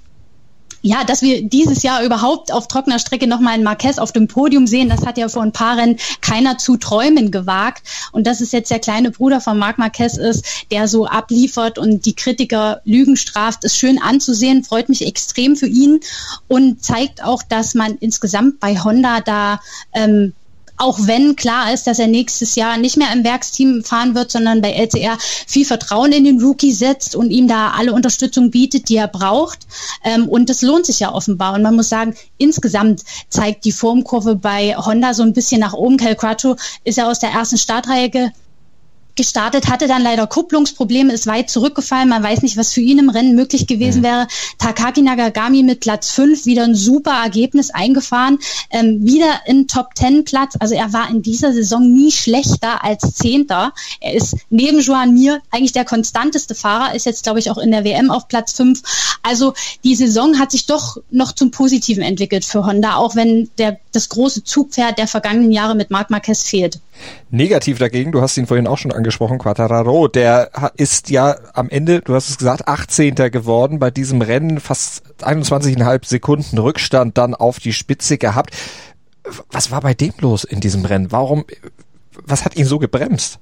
[0.81, 4.67] ja, dass wir dieses Jahr überhaupt auf trockener Strecke nochmal einen Marquez auf dem Podium
[4.67, 7.83] sehen, das hat ja vor ein paar Rennen keiner zu träumen gewagt.
[8.11, 12.05] Und dass es jetzt der kleine Bruder von Marc Marquez ist, der so abliefert und
[12.05, 15.99] die Kritiker Lügen straft, ist schön anzusehen, freut mich extrem für ihn
[16.47, 19.59] und zeigt auch, dass man insgesamt bei Honda da
[19.93, 20.33] ähm,
[20.77, 24.61] auch wenn klar ist, dass er nächstes Jahr nicht mehr im Werksteam fahren wird, sondern
[24.61, 28.97] bei LCR viel Vertrauen in den Rookie setzt und ihm da alle Unterstützung bietet, die
[28.97, 29.67] er braucht.
[30.03, 31.55] Ähm, und das lohnt sich ja offenbar.
[31.55, 35.97] Und man muss sagen, insgesamt zeigt die Formkurve bei Honda so ein bisschen nach oben.
[35.97, 38.31] Cal Crutcho ist ja aus der ersten Startreihe
[39.17, 42.09] gestartet, hatte dann leider Kupplungsprobleme, ist weit zurückgefallen.
[42.09, 44.27] Man weiß nicht, was für ihn im Rennen möglich gewesen wäre.
[44.57, 48.39] Takaki Nagagami mit Platz 5 wieder ein super Ergebnis eingefahren.
[48.69, 50.55] Ähm, wieder in Top 10 Platz.
[50.59, 53.73] Also er war in dieser Saison nie schlechter als Zehnter.
[53.99, 57.71] Er ist neben Joan Mir eigentlich der konstanteste Fahrer, ist jetzt, glaube ich, auch in
[57.71, 58.81] der WM auf Platz 5.
[59.23, 59.53] Also
[59.83, 64.09] die Saison hat sich doch noch zum Positiven entwickelt für Honda, auch wenn der, das
[64.09, 66.79] große Zugpferd der vergangenen Jahre mit Marc Marquez fehlt.
[67.29, 72.01] Negativ dagegen, du hast ihn vorhin auch schon angesprochen, Quattararo, der ist ja am Ende,
[72.01, 73.15] du hast es gesagt, 18.
[73.15, 78.51] geworden bei diesem Rennen, fast 21,5 Sekunden Rückstand dann auf die Spitze gehabt.
[79.51, 81.11] Was war bei dem los in diesem Rennen?
[81.11, 81.45] Warum,
[82.25, 83.39] was hat ihn so gebremst?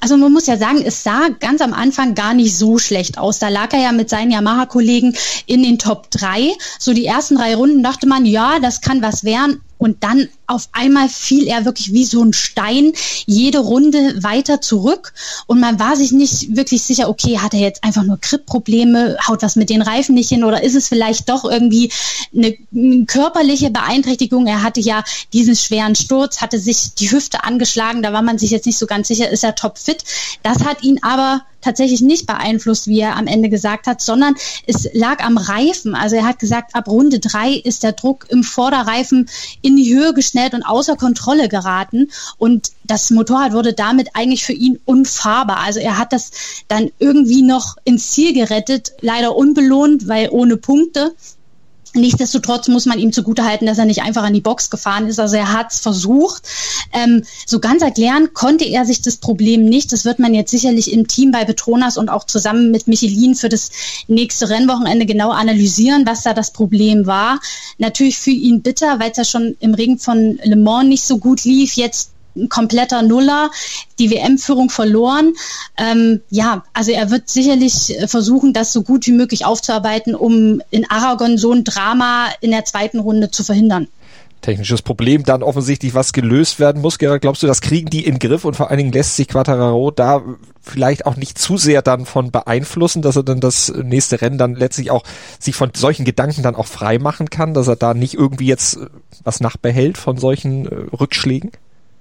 [0.00, 3.38] Also man muss ja sagen, es sah ganz am Anfang gar nicht so schlecht aus.
[3.38, 6.52] Da lag er ja mit seinen Yamaha-Kollegen in den Top 3.
[6.78, 9.60] So die ersten drei Runden dachte man, ja, das kann was werden.
[9.78, 12.92] Und dann auf einmal fiel er wirklich wie so ein Stein
[13.26, 15.12] jede Runde weiter zurück.
[15.46, 19.42] Und man war sich nicht wirklich sicher, okay, hat er jetzt einfach nur Grip-Probleme, haut
[19.42, 21.90] was mit den Reifen nicht hin oder ist es vielleicht doch irgendwie
[22.34, 24.46] eine, eine körperliche Beeinträchtigung?
[24.46, 28.50] Er hatte ja diesen schweren Sturz, hatte sich die Hüfte angeschlagen, da war man sich
[28.50, 30.04] jetzt nicht so ganz sicher, ist er topfit.
[30.42, 34.34] Das hat ihn aber tatsächlich nicht beeinflusst, wie er am Ende gesagt hat, sondern
[34.66, 35.94] es lag am Reifen.
[35.94, 39.28] Also er hat gesagt, ab Runde drei ist der Druck im Vorderreifen
[39.62, 42.10] in die Höhe geschnellt und außer Kontrolle geraten.
[42.38, 45.58] Und das Motorrad wurde damit eigentlich für ihn unfahrbar.
[45.58, 46.30] Also er hat das
[46.68, 51.14] dann irgendwie noch ins Ziel gerettet, leider unbelohnt, weil ohne Punkte.
[51.94, 55.20] Nichtsdestotrotz muss man ihm zugutehalten, dass er nicht einfach an die Box gefahren ist.
[55.20, 56.42] Also er hat es versucht.
[56.92, 59.92] Ähm, so ganz erklären konnte er sich das Problem nicht.
[59.92, 63.48] Das wird man jetzt sicherlich im Team bei Petronas und auch zusammen mit Michelin für
[63.48, 63.70] das
[64.08, 67.40] nächste Rennwochenende genau analysieren, was da das Problem war.
[67.78, 71.18] Natürlich für ihn bitter, weil es ja schon im Ring von Le Mans nicht so
[71.18, 71.74] gut lief.
[71.74, 73.50] Jetzt ein kompletter Nuller,
[73.98, 75.34] die WM-Führung verloren.
[75.76, 80.88] Ähm, ja, also er wird sicherlich versuchen, das so gut wie möglich aufzuarbeiten, um in
[80.90, 83.88] Aragon so ein Drama in der zweiten Runde zu verhindern
[84.44, 86.98] technisches Problem dann offensichtlich was gelöst werden muss.
[86.98, 89.90] Gerald, glaubst du, das kriegen die in Griff und vor allen Dingen lässt sich Quattararo
[89.90, 90.22] da
[90.60, 94.54] vielleicht auch nicht zu sehr dann von beeinflussen, dass er dann das nächste Rennen dann
[94.54, 95.04] letztlich auch
[95.38, 98.78] sich von solchen Gedanken dann auch frei machen kann, dass er da nicht irgendwie jetzt
[99.24, 101.50] was nachbehält von solchen äh, Rückschlägen?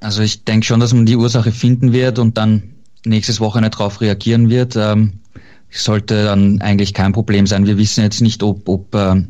[0.04, 2.74] Also ich denke schon, dass man die Ursache finden wird und dann
[3.06, 4.76] nächstes Wochenende darauf reagieren wird.
[4.76, 5.20] Ähm,
[5.70, 7.66] sollte dann eigentlich kein Problem sein.
[7.66, 9.24] Wir wissen jetzt nicht, ob, ob äh,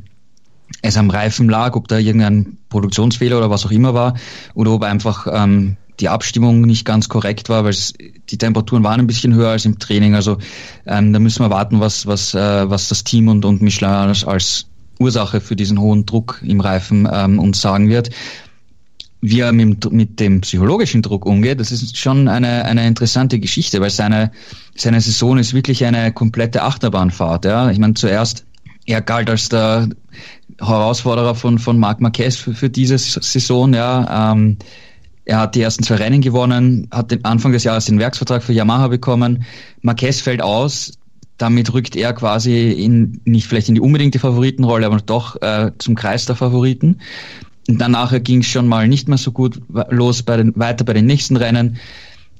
[0.81, 4.15] es am Reifen lag, ob da irgendein Produktionsfehler oder was auch immer war
[4.53, 7.93] oder ob einfach ähm, die Abstimmung nicht ganz korrekt war, weil es,
[8.29, 10.15] die Temperaturen waren ein bisschen höher als im Training.
[10.15, 10.39] Also
[10.85, 14.25] ähm, da müssen wir warten, was, was, äh, was das Team und, und Michelin als,
[14.25, 14.65] als
[14.99, 18.09] Ursache für diesen hohen Druck im Reifen ähm, uns sagen wird
[19.25, 23.79] wie er mit, mit dem psychologischen Druck umgeht, das ist schon eine, eine interessante Geschichte,
[23.79, 24.31] weil seine,
[24.75, 27.45] seine Saison ist wirklich eine komplette Achterbahnfahrt.
[27.45, 27.71] Ja.
[27.71, 28.45] Ich meine, zuerst,
[28.85, 29.87] er galt als der
[30.59, 33.73] Herausforderer von, von Marc Marquez für, für diese Saison.
[33.73, 34.33] Ja.
[34.33, 34.57] Ähm,
[35.23, 38.51] er hat die ersten zwei Rennen gewonnen, hat den Anfang des Jahres den Werksvertrag für
[38.51, 39.45] Yamaha bekommen.
[39.81, 40.91] Marquez fällt aus,
[41.37, 45.95] damit rückt er quasi in, nicht vielleicht in die unbedingte Favoritenrolle, aber doch äh, zum
[45.95, 46.99] Kreis der Favoriten.
[47.67, 51.05] Danach ging es schon mal nicht mehr so gut los bei den, weiter bei den
[51.05, 51.77] nächsten Rennen.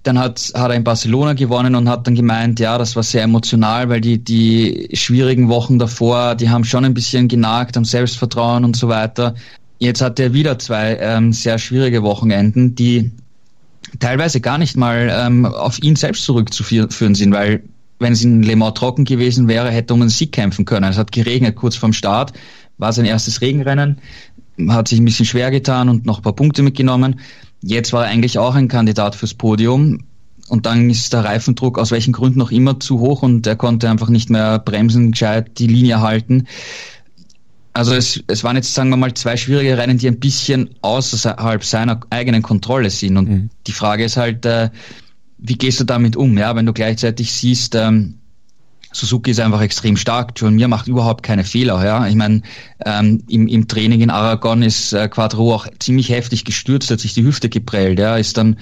[0.03, 3.23] Dann hat, hat er in Barcelona gewonnen und hat dann gemeint, ja, das war sehr
[3.23, 8.65] emotional, weil die, die schwierigen Wochen davor, die haben schon ein bisschen genagt am Selbstvertrauen
[8.65, 9.35] und so weiter.
[9.79, 13.11] Jetzt hat er wieder zwei ähm, sehr schwierige Wochenenden, die
[13.99, 17.63] teilweise gar nicht mal ähm, auf ihn selbst zurückzuführen sind, weil
[17.99, 20.89] wenn es in Le Mans trocken gewesen wäre, hätte er um einen Sieg kämpfen können.
[20.89, 22.33] Es hat geregnet kurz vorm Start,
[22.77, 23.99] war sein erstes Regenrennen
[24.69, 27.19] hat sich ein bisschen schwer getan und noch ein paar Punkte mitgenommen.
[27.61, 30.05] Jetzt war er eigentlich auch ein Kandidat fürs Podium
[30.49, 33.89] und dann ist der Reifendruck aus welchen Gründen noch immer zu hoch und er konnte
[33.89, 36.47] einfach nicht mehr bremsen, gescheit die Linie halten.
[37.73, 41.63] Also es, es waren jetzt, sagen wir mal, zwei schwierige Rennen, die ein bisschen außerhalb
[41.63, 43.17] seiner eigenen Kontrolle sind.
[43.17, 43.49] Und mhm.
[43.65, 44.69] die Frage ist halt, äh,
[45.39, 46.37] wie gehst du damit um?
[46.37, 48.19] Ja, wenn du gleichzeitig siehst, ähm,
[48.93, 50.33] Suzuki ist einfach extrem stark.
[50.35, 51.83] John Mir macht überhaupt keine Fehler.
[51.83, 52.41] Ja, ich meine,
[52.85, 57.13] ähm, im, im Training in Aragon ist äh, Quattro auch ziemlich heftig gestürzt, hat sich
[57.13, 57.99] die Hüfte geprellt.
[57.99, 58.57] Ja, ist dann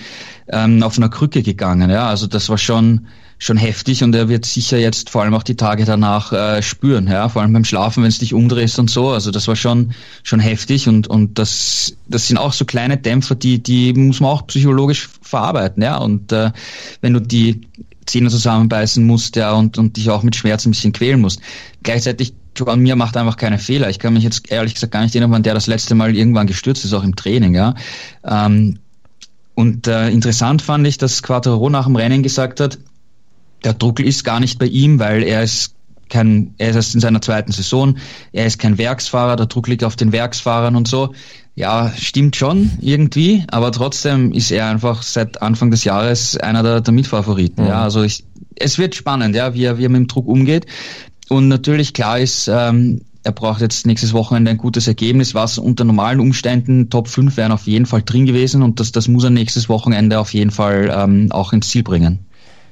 [0.47, 1.89] ähm, auf einer Krücke gegangen.
[1.89, 3.07] Ja, also das war schon
[3.41, 7.07] schon heftig und er wird sicher jetzt vor allem auch die Tage danach äh, spüren,
[7.07, 9.09] ja, vor allem beim Schlafen, wenn es dich umdrehst und so.
[9.09, 13.33] Also das war schon schon heftig und und das das sind auch so kleine Dämpfer,
[13.33, 15.97] die die muss man auch psychologisch verarbeiten, ja.
[15.97, 16.51] Und äh,
[17.01, 17.61] wenn du die
[18.05, 21.41] Zähne zusammenbeißen musst, ja, und und dich auch mit Schmerzen ein bisschen quälen musst.
[21.83, 23.89] Gleichzeitig Joan Mir macht einfach keine Fehler.
[23.89, 26.47] Ich kann mich jetzt ehrlich gesagt gar nicht erinnern, wann der das letzte Mal irgendwann
[26.47, 27.75] gestürzt ist, auch im Training, ja.
[28.25, 28.79] Ähm,
[29.53, 32.79] und äh, interessant fand ich, dass Quattro nach dem Rennen gesagt hat,
[33.63, 35.75] der Druck ist gar nicht bei ihm, weil er ist
[36.11, 37.97] kein, er ist erst in seiner zweiten Saison,
[38.31, 41.13] er ist kein Werksfahrer, der Druck liegt auf den Werksfahrern und so.
[41.55, 46.81] Ja, stimmt schon irgendwie, aber trotzdem ist er einfach seit Anfang des Jahres einer der,
[46.81, 47.63] der Mitfavoriten.
[47.63, 47.69] Mhm.
[47.69, 48.23] Ja, also ich,
[48.55, 50.65] es wird spannend, ja, wie er, wie er mit dem Druck umgeht.
[51.29, 55.83] Und natürlich klar ist, ähm, er braucht jetzt nächstes Wochenende ein gutes Ergebnis, was unter
[55.83, 59.29] normalen Umständen Top 5 wären auf jeden Fall drin gewesen und das, das muss er
[59.29, 62.25] nächstes Wochenende auf jeden Fall ähm, auch ins Ziel bringen.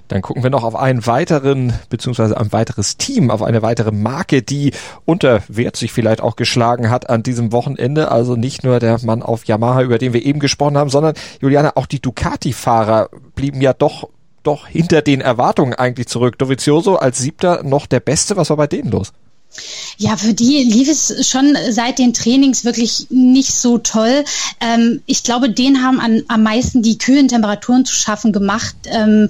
[0.10, 4.41] Dann gucken wir noch auf einen weiteren, beziehungsweise ein weiteres Team, auf eine weitere Marke,
[4.41, 4.72] die
[5.06, 8.12] unter Wert sich vielleicht auch geschlagen hat an diesem Wochenende.
[8.12, 11.74] Also nicht nur der Mann auf Yamaha, über den wir eben gesprochen haben, sondern Juliana,
[11.76, 14.10] auch die Ducati-Fahrer blieben ja doch,
[14.41, 16.39] doch hinter den Erwartungen eigentlich zurück.
[16.39, 18.36] Dovizioso als Siebter noch der Beste.
[18.36, 19.13] Was war bei denen los?
[19.98, 24.24] Ja, für die lief es schon seit den Trainings wirklich nicht so toll.
[24.62, 28.76] Ähm, ich glaube, denen haben an, am meisten die kühlen Temperaturen zu schaffen gemacht.
[28.86, 29.30] Ähm,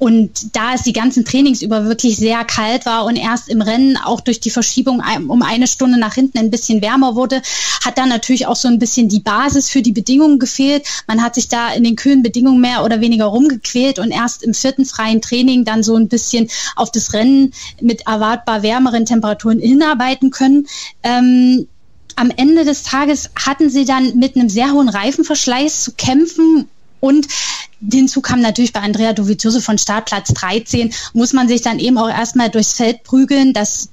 [0.00, 3.98] und da es die ganzen Trainings über wirklich sehr kalt war und erst im Rennen
[3.98, 7.42] auch durch die Verschiebung um eine Stunde nach hinten ein bisschen wärmer wurde,
[7.84, 10.86] hat dann natürlich auch so ein bisschen die Basis für die Bedingungen gefehlt.
[11.06, 14.54] Man hat sich da in den kühlen Bedingungen mehr oder weniger rumgequält und erst im
[14.54, 20.30] vierten freien Training dann so ein bisschen auf das Rennen mit erwartbar wärmeren Temperaturen hinarbeiten
[20.30, 20.66] können.
[21.02, 21.68] Ähm,
[22.16, 27.26] am Ende des Tages hatten sie dann mit einem sehr hohen Reifenverschleiß zu kämpfen und
[27.90, 32.10] hinzu kam natürlich bei Andrea Dovizioso von Startplatz 13, muss man sich dann eben auch
[32.10, 33.52] erstmal durchs Feld prügeln.
[33.52, 33.88] Das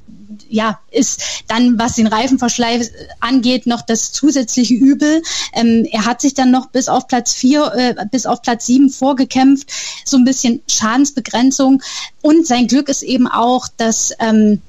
[0.50, 5.22] ja, ist dann, was den Reifenverschleiß angeht, noch das zusätzliche Übel.
[5.54, 8.90] Ähm, er hat sich dann noch bis auf Platz vier, äh, bis auf Platz sieben
[8.90, 9.72] vorgekämpft,
[10.06, 11.82] so ein bisschen Schadensbegrenzung.
[12.22, 14.62] Und sein Glück ist eben auch, dass ähm,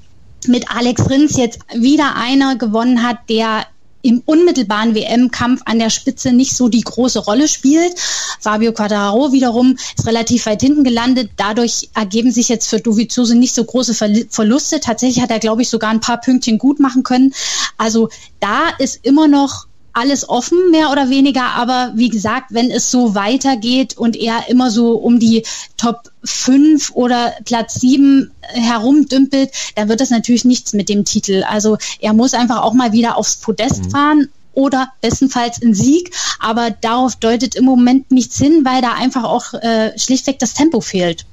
[0.47, 3.65] mit Alex Rins jetzt wieder einer gewonnen hat, der
[4.01, 7.93] im unmittelbaren WM-Kampf an der Spitze nicht so die große Rolle spielt.
[8.39, 11.31] Fabio Quadraro wiederum ist relativ weit hinten gelandet.
[11.37, 14.79] Dadurch ergeben sich jetzt für Dovizioso nicht so große Verluste.
[14.79, 17.33] Tatsächlich hat er, glaube ich, sogar ein paar Pünktchen gut machen können.
[17.77, 18.09] Also
[18.39, 21.45] da ist immer noch alles offen, mehr oder weniger.
[21.55, 25.43] Aber wie gesagt, wenn es so weitergeht und er immer so um die
[25.77, 31.43] Top 5 oder Platz 7 herumdümpelt, dann wird das natürlich nichts mit dem Titel.
[31.47, 33.89] Also er muss einfach auch mal wieder aufs Podest mhm.
[33.91, 36.11] fahren oder bestenfalls in Sieg.
[36.39, 40.81] Aber darauf deutet im Moment nichts hin, weil da einfach auch äh, schlichtweg das Tempo
[40.81, 41.25] fehlt.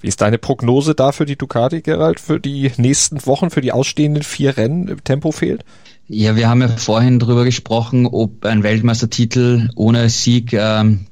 [0.00, 3.72] Wie ist deine Prognose da für die Ducati, Gerald, für die nächsten Wochen, für die
[3.72, 4.96] ausstehenden vier Rennen?
[5.04, 5.64] Tempo fehlt?
[6.08, 11.06] Ja, wir haben ja vorhin darüber gesprochen, ob ein Weltmeistertitel ohne Sieg ähm,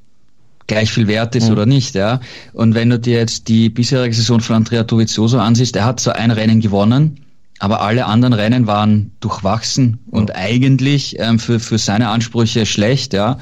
[0.66, 1.53] gleich viel wert ist mhm.
[1.53, 1.94] oder nicht.
[1.94, 2.20] Ja.
[2.53, 6.11] Und wenn du dir jetzt die bisherige Saison von Andrea Dovizioso ansiehst, er hat so
[6.11, 7.20] ein Rennen gewonnen,
[7.59, 10.12] aber alle anderen Rennen waren durchwachsen mhm.
[10.18, 13.12] und eigentlich ähm, für, für seine Ansprüche schlecht.
[13.12, 13.38] Ja.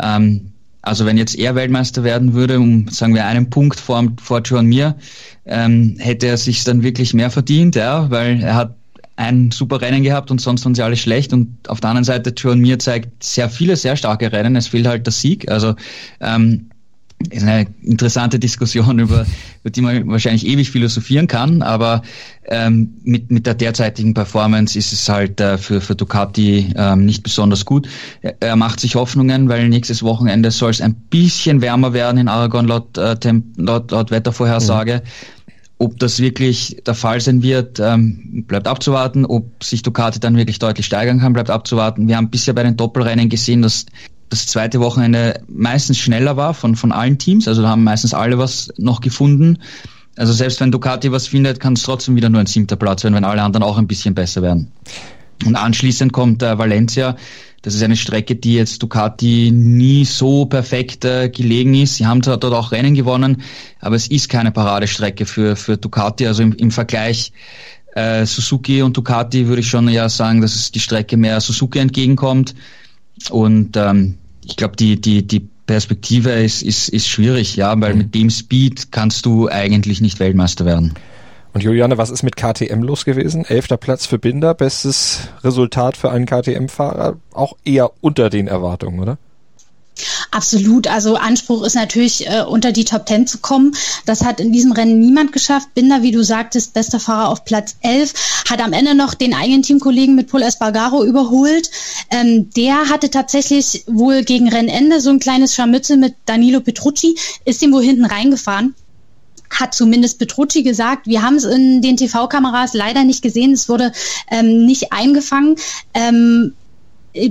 [0.00, 0.52] Ähm,
[0.86, 4.66] also wenn jetzt er Weltmeister werden würde, um sagen wir einen Punkt vor, vor John
[4.66, 4.96] Mir,
[5.44, 8.76] ähm, hätte er sich dann wirklich mehr verdient, ja, weil er hat
[9.16, 11.32] ein super Rennen gehabt und sonst waren sie alle schlecht.
[11.32, 14.56] Und auf der anderen Seite, John Mir zeigt sehr viele, sehr starke Rennen.
[14.56, 15.50] Es fehlt halt der Sieg.
[15.50, 15.74] Also
[16.20, 16.70] ähm,
[17.32, 19.26] eine interessante Diskussion, über,
[19.62, 22.02] über die man wahrscheinlich ewig philosophieren kann, aber
[22.44, 27.22] ähm, mit, mit der derzeitigen Performance ist es halt äh, für, für Ducati ähm, nicht
[27.22, 27.88] besonders gut.
[28.40, 32.66] Er, macht sich Hoffnungen, weil nächstes Wochenende soll es ein bisschen wärmer werden in Aragon
[32.66, 35.02] laut, äh, Temp, laut, laut Wettervorhersage.
[35.04, 35.08] Mhm.
[35.78, 39.26] Ob das wirklich der Fall sein wird, ähm, bleibt abzuwarten.
[39.26, 42.08] Ob sich Ducati dann wirklich deutlich steigern kann, bleibt abzuwarten.
[42.08, 43.84] Wir haben bisher bei den Doppelrennen gesehen, dass
[44.28, 47.46] das zweite Wochenende meistens schneller war von, von allen Teams.
[47.46, 49.58] Also da haben meistens alle was noch gefunden.
[50.16, 53.14] Also selbst wenn Ducati was findet, kann es trotzdem wieder nur ein siebter Platz werden,
[53.14, 54.72] wenn alle anderen auch ein bisschen besser werden.
[55.44, 57.16] Und anschließend kommt äh, Valencia.
[57.62, 61.96] Das ist eine Strecke, die jetzt Ducati nie so perfekt äh, gelegen ist.
[61.96, 63.42] Sie haben dort auch Rennen gewonnen,
[63.80, 66.26] aber es ist keine Paradestrecke für, für Ducati.
[66.26, 67.32] Also im, im Vergleich
[67.94, 71.78] äh, Suzuki und Ducati würde ich schon ja sagen, dass es die Strecke mehr Suzuki
[71.78, 72.54] entgegenkommt.
[73.30, 77.98] Und ähm, ich glaube, die, die, die Perspektive ist, ist, ist schwierig, ja, weil mhm.
[77.98, 80.94] mit dem Speed kannst du eigentlich nicht Weltmeister werden.
[81.52, 83.44] Und Juliane, was ist mit KTM los gewesen?
[83.46, 89.18] Elfter Platz für Binder, bestes Resultat für einen KTM-Fahrer, auch eher unter den Erwartungen, oder?
[90.30, 90.86] Absolut.
[90.86, 93.74] Also Anspruch ist natürlich, äh, unter die Top Ten zu kommen.
[94.04, 95.74] Das hat in diesem Rennen niemand geschafft.
[95.74, 98.12] Binder, wie du sagtest, bester Fahrer auf Platz 11,
[98.48, 101.70] hat am Ende noch den eigenen Teamkollegen mit Paul Espargaro überholt.
[102.10, 107.62] Ähm, der hatte tatsächlich wohl gegen Rennende so ein kleines Scharmützel mit Danilo Petrucci, ist
[107.62, 108.74] ihm wohl hinten reingefahren
[109.48, 111.06] hat zumindest Petrucci gesagt.
[111.06, 113.52] Wir haben es in den TV-Kameras leider nicht gesehen.
[113.52, 113.92] Es wurde
[114.28, 115.56] ähm, nicht eingefangen.
[115.94, 116.54] Ähm,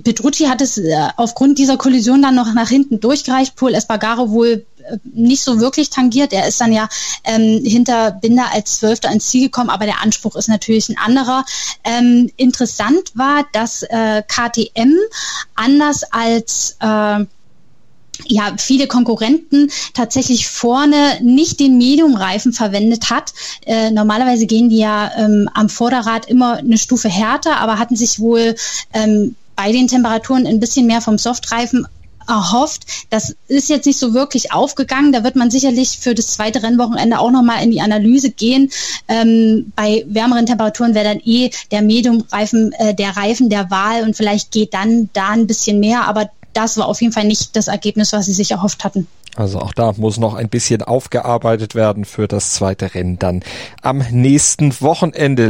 [0.03, 3.55] Petrucci hat es äh, aufgrund dieser Kollision dann noch nach hinten durchgereicht.
[3.55, 6.33] Paul Espargaro wohl äh, nicht so wirklich tangiert.
[6.33, 6.89] Er ist dann ja
[7.23, 11.45] ähm, hinter Binder als Zwölfter ins Ziel gekommen, aber der Anspruch ist natürlich ein anderer.
[11.83, 14.93] Ähm, interessant war, dass äh, KTM
[15.55, 17.25] anders als äh,
[18.27, 23.33] ja, viele Konkurrenten tatsächlich vorne nicht den Medium-Reifen verwendet hat.
[23.65, 28.19] Äh, normalerweise gehen die ja ähm, am Vorderrad immer eine Stufe härter, aber hatten sich
[28.19, 28.55] wohl
[28.93, 31.87] ähm, bei den Temperaturen ein bisschen mehr vom Softreifen
[32.27, 32.85] erhofft.
[33.09, 35.11] Das ist jetzt nicht so wirklich aufgegangen.
[35.11, 38.71] Da wird man sicherlich für das zweite Rennwochenende auch nochmal in die Analyse gehen.
[39.07, 44.15] Ähm, bei wärmeren Temperaturen wäre dann eh der Medium-Reifen äh, der Reifen der Wahl und
[44.15, 46.07] vielleicht geht dann da ein bisschen mehr.
[46.07, 49.07] Aber das war auf jeden Fall nicht das Ergebnis, was sie sich erhofft hatten.
[49.35, 53.43] Also auch da muss noch ein bisschen aufgearbeitet werden für das zweite Rennen dann
[53.81, 55.49] am nächsten Wochenende.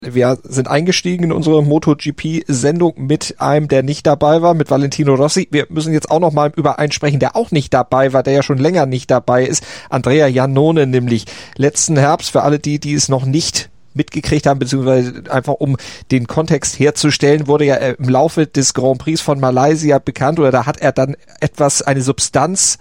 [0.00, 5.48] Wir sind eingestiegen in unsere MotoGP-Sendung mit einem, der nicht dabei war, mit Valentino Rossi.
[5.50, 8.32] Wir müssen jetzt auch noch mal über einen sprechen, der auch nicht dabei war, der
[8.32, 9.64] ja schon länger nicht dabei ist.
[9.90, 11.26] Andrea Janone nämlich.
[11.56, 15.76] Letzten Herbst, für alle die, die es noch nicht mitgekriegt haben, beziehungsweise einfach um
[16.10, 20.66] den Kontext herzustellen, wurde ja im Laufe des Grand Prix von Malaysia bekannt oder da
[20.66, 22.78] hat er dann etwas, eine Substanz,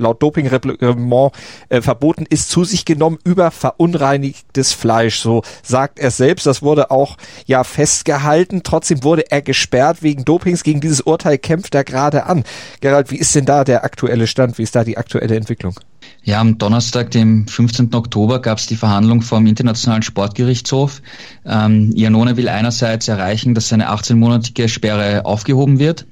[0.00, 1.32] laut Dopingreglement
[1.68, 5.20] äh, verboten ist, zu sich genommen über verunreinigtes Fleisch.
[5.20, 6.46] So sagt er selbst.
[6.46, 8.62] Das wurde auch ja festgehalten.
[8.62, 10.62] Trotzdem wurde er gesperrt wegen Dopings.
[10.62, 12.44] Gegen dieses Urteil kämpft er gerade an.
[12.80, 14.58] Gerald, wie ist denn da der aktuelle Stand?
[14.58, 15.78] Wie ist da die aktuelle Entwicklung?
[16.22, 17.94] Ja, am Donnerstag, dem 15.
[17.94, 21.00] Oktober, gab es die Verhandlung vom Internationalen Sportgerichtshof.
[21.46, 26.06] Ähm, Iannone will einerseits erreichen, dass seine 18-monatige Sperre aufgehoben wird.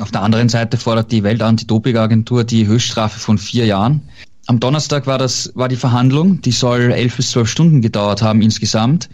[0.00, 4.02] Auf der anderen Seite fordert die Weltantidopingagentur die Höchststrafe von vier Jahren.
[4.46, 8.42] Am Donnerstag war das war die Verhandlung, die soll elf bis zwölf Stunden gedauert haben
[8.42, 9.08] insgesamt.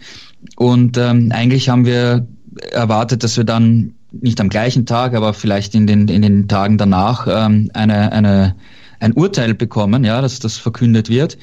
[0.55, 2.27] Und ähm, eigentlich haben wir
[2.71, 6.77] erwartet, dass wir dann nicht am gleichen Tag, aber vielleicht in den in den Tagen
[6.77, 8.55] danach ähm, eine eine
[8.99, 11.37] ein Urteil bekommen, ja, dass das verkündet wird.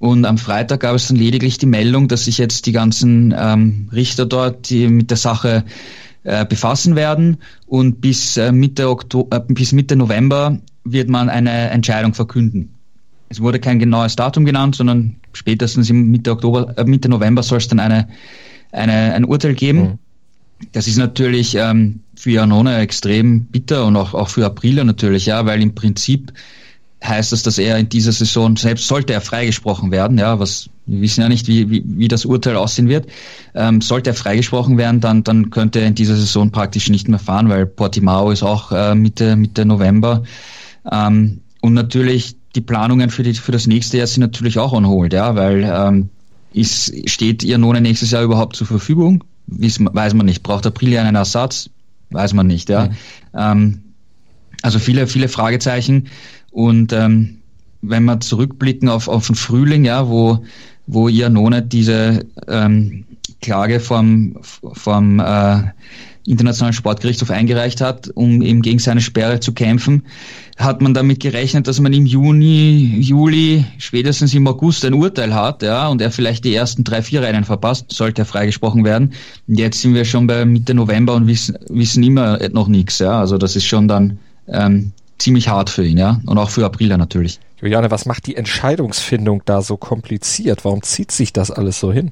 [0.00, 3.88] Und am Freitag gab es dann lediglich die Meldung, dass sich jetzt die ganzen ähm,
[3.92, 5.64] Richter dort die mit der Sache
[6.24, 11.70] äh, befassen werden und bis äh, Mitte, Oktober, äh, bis Mitte November wird man eine
[11.70, 12.74] Entscheidung verkünden.
[13.28, 17.68] Es wurde kein genaues Datum genannt, sondern spätestens im Mitte Oktober, Mitte November soll es
[17.68, 18.08] dann eine,
[18.72, 19.80] eine, ein Urteil geben.
[19.80, 19.98] Mhm.
[20.72, 25.46] Das ist natürlich ähm, für Janone extrem bitter und auch, auch für Aprilia natürlich, ja,
[25.46, 26.32] weil im Prinzip
[27.02, 31.00] heißt das, dass er in dieser Saison, selbst sollte er freigesprochen werden, ja, was wir
[31.00, 33.06] wissen ja nicht, wie, wie, wie das Urteil aussehen wird,
[33.54, 37.18] ähm, sollte er freigesprochen werden, dann, dann könnte er in dieser Saison praktisch nicht mehr
[37.18, 40.24] fahren, weil Portimao ist auch äh, Mitte, Mitte November.
[40.90, 44.86] Ähm, und natürlich die Planungen für, die, für das nächste Jahr sind natürlich auch on
[44.86, 46.08] hold, ja, weil ähm,
[46.52, 49.22] ist, steht Iannone nächstes Jahr überhaupt zur Verfügung?
[49.46, 50.42] Weiß man nicht.
[50.42, 51.70] Braucht Aprilia einen Ersatz?
[52.10, 52.86] Weiß man nicht, ja.
[52.86, 52.94] Mhm.
[53.34, 53.82] Ähm,
[54.62, 56.08] also viele, viele Fragezeichen.
[56.50, 57.38] Und ähm,
[57.82, 60.44] wenn wir zurückblicken auf, auf den Frühling, ja, wo,
[60.92, 63.04] wo Iannone diese ähm,
[63.40, 64.36] Klage vom,
[64.74, 65.62] vom äh,
[66.26, 70.02] Internationalen Sportgerichtshof eingereicht hat, um eben gegen seine Sperre zu kämpfen,
[70.58, 75.62] hat man damit gerechnet, dass man im Juni, Juli, spätestens im August ein Urteil hat,
[75.62, 79.12] ja, und er vielleicht die ersten drei, vier Rennen verpasst, sollte er freigesprochen werden.
[79.48, 83.18] Und jetzt sind wir schon bei Mitte November und wissen, wissen immer noch nichts, ja.
[83.18, 86.20] Also das ist schon dann ähm, ziemlich hart für ihn, ja.
[86.26, 87.40] Und auch für Aprilia natürlich.
[87.60, 90.64] Juliane, was macht die Entscheidungsfindung da so kompliziert?
[90.64, 92.10] Warum zieht sich das alles so hin?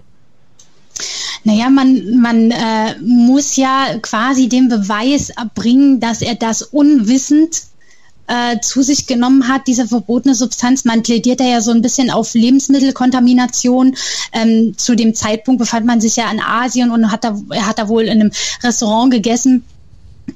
[1.45, 7.63] Naja, man, man äh, muss ja quasi den Beweis erbringen, dass er das unwissend
[8.27, 10.85] äh, zu sich genommen hat, diese verbotene Substanz.
[10.85, 13.97] Man plädiert ja so ein bisschen auf Lebensmittelkontamination.
[14.33, 17.79] Ähm, zu dem Zeitpunkt befand man sich ja in Asien und hat da, er hat
[17.79, 18.33] da wohl in einem
[18.63, 19.65] Restaurant gegessen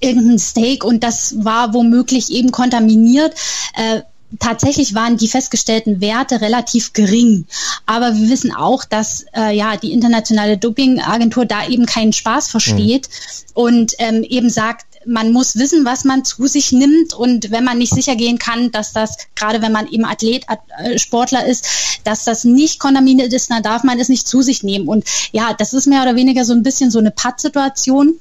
[0.01, 3.35] irgendein Steak und das war womöglich eben kontaminiert.
[3.75, 4.01] Äh,
[4.39, 7.47] tatsächlich waren die festgestellten Werte relativ gering.
[7.87, 13.09] Aber wir wissen auch, dass äh, ja die internationale Dopingagentur da eben keinen Spaß versteht
[13.09, 13.63] mhm.
[13.63, 17.79] und ähm, eben sagt, man muss wissen, was man zu sich nimmt und wenn man
[17.79, 20.47] nicht sicher gehen kann, dass das, gerade wenn man eben Athlet,
[20.79, 21.67] äh, Sportler ist,
[22.05, 24.89] dass das nicht kontaminiert ist, dann darf man es nicht zu sich nehmen.
[24.89, 28.15] Und ja, das ist mehr oder weniger so ein bisschen so eine Pattsituation.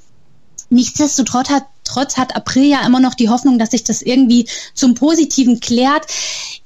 [0.69, 4.95] Nichtsdestotrotz hat, trotz hat April ja immer noch die Hoffnung, dass sich das irgendwie zum
[4.95, 6.05] Positiven klärt.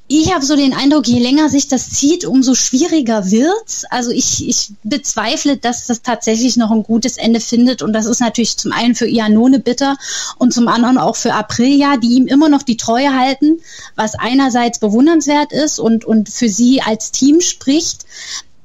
[0.07, 3.85] Ich habe so den Eindruck, je länger sich das zieht, umso schwieriger wird's.
[3.89, 7.81] Also ich, ich bezweifle, dass das tatsächlich noch ein gutes Ende findet.
[7.81, 9.97] Und das ist natürlich zum einen für Ianone bitter
[10.37, 13.59] und zum anderen auch für Aprilia, die ihm immer noch die Treue halten,
[13.95, 18.05] was einerseits bewundernswert ist und, und für sie als Team spricht.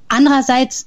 [0.09, 0.87] Andererseits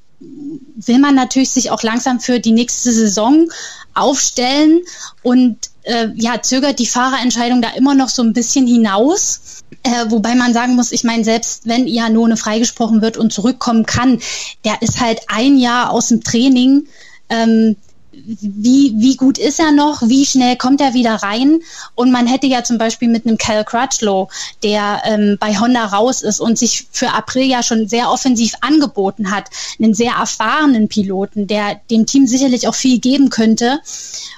[0.76, 3.48] will man natürlich sich auch langsam für die nächste Saison
[3.94, 4.82] aufstellen
[5.22, 9.64] und äh, ja, zögert die Fahrerentscheidung da immer noch so ein bisschen hinaus.
[9.84, 14.20] Äh, wobei man sagen muss, ich meine, selbst wenn Ianone freigesprochen wird und zurückkommen kann,
[14.64, 16.88] der ist halt ein Jahr aus dem Training.
[17.30, 17.76] Ähm,
[18.14, 21.60] wie, wie gut ist er noch, wie schnell kommt er wieder rein.
[21.96, 24.30] Und man hätte ja zum Beispiel mit einem Cal Crutchlow,
[24.62, 29.32] der ähm, bei Honda raus ist und sich für April ja schon sehr offensiv angeboten
[29.32, 29.50] hat,
[29.80, 33.80] einen sehr erfahrenen Piloten, der dem Team sicherlich auch viel geben könnte.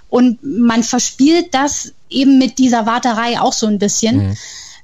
[0.09, 4.29] Und man verspielt das eben mit dieser Warterei auch so ein bisschen.
[4.29, 4.37] Mhm.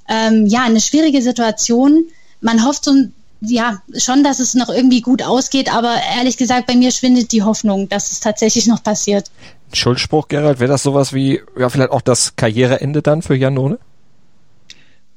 [0.07, 2.05] Ähm, ja, eine schwierige Situation.
[2.41, 6.67] Man hofft so ein ja, schon, dass es noch irgendwie gut ausgeht, aber ehrlich gesagt,
[6.67, 9.31] bei mir schwindet die Hoffnung, dass es tatsächlich noch passiert.
[9.73, 13.79] Schuldspruch, Gerald, wäre das sowas wie, ja, vielleicht auch das Karriereende dann für Janone?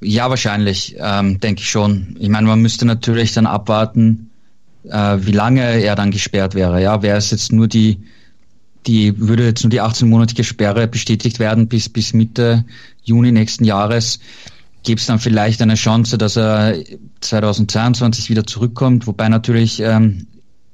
[0.01, 2.17] Ja, wahrscheinlich, ähm, denke ich schon.
[2.19, 4.31] Ich meine, man müsste natürlich dann abwarten,
[4.85, 6.83] äh, wie lange er dann gesperrt wäre.
[6.83, 8.03] Ja, wäre es jetzt nur die,
[8.87, 12.65] die, würde jetzt nur die 18-monatige Sperre bestätigt werden bis, bis Mitte
[13.03, 14.19] Juni nächsten Jahres,
[14.85, 16.77] gäbe es dann vielleicht eine Chance, dass er
[17.21, 20.27] 2022 wieder zurückkommt, wobei natürlich ähm,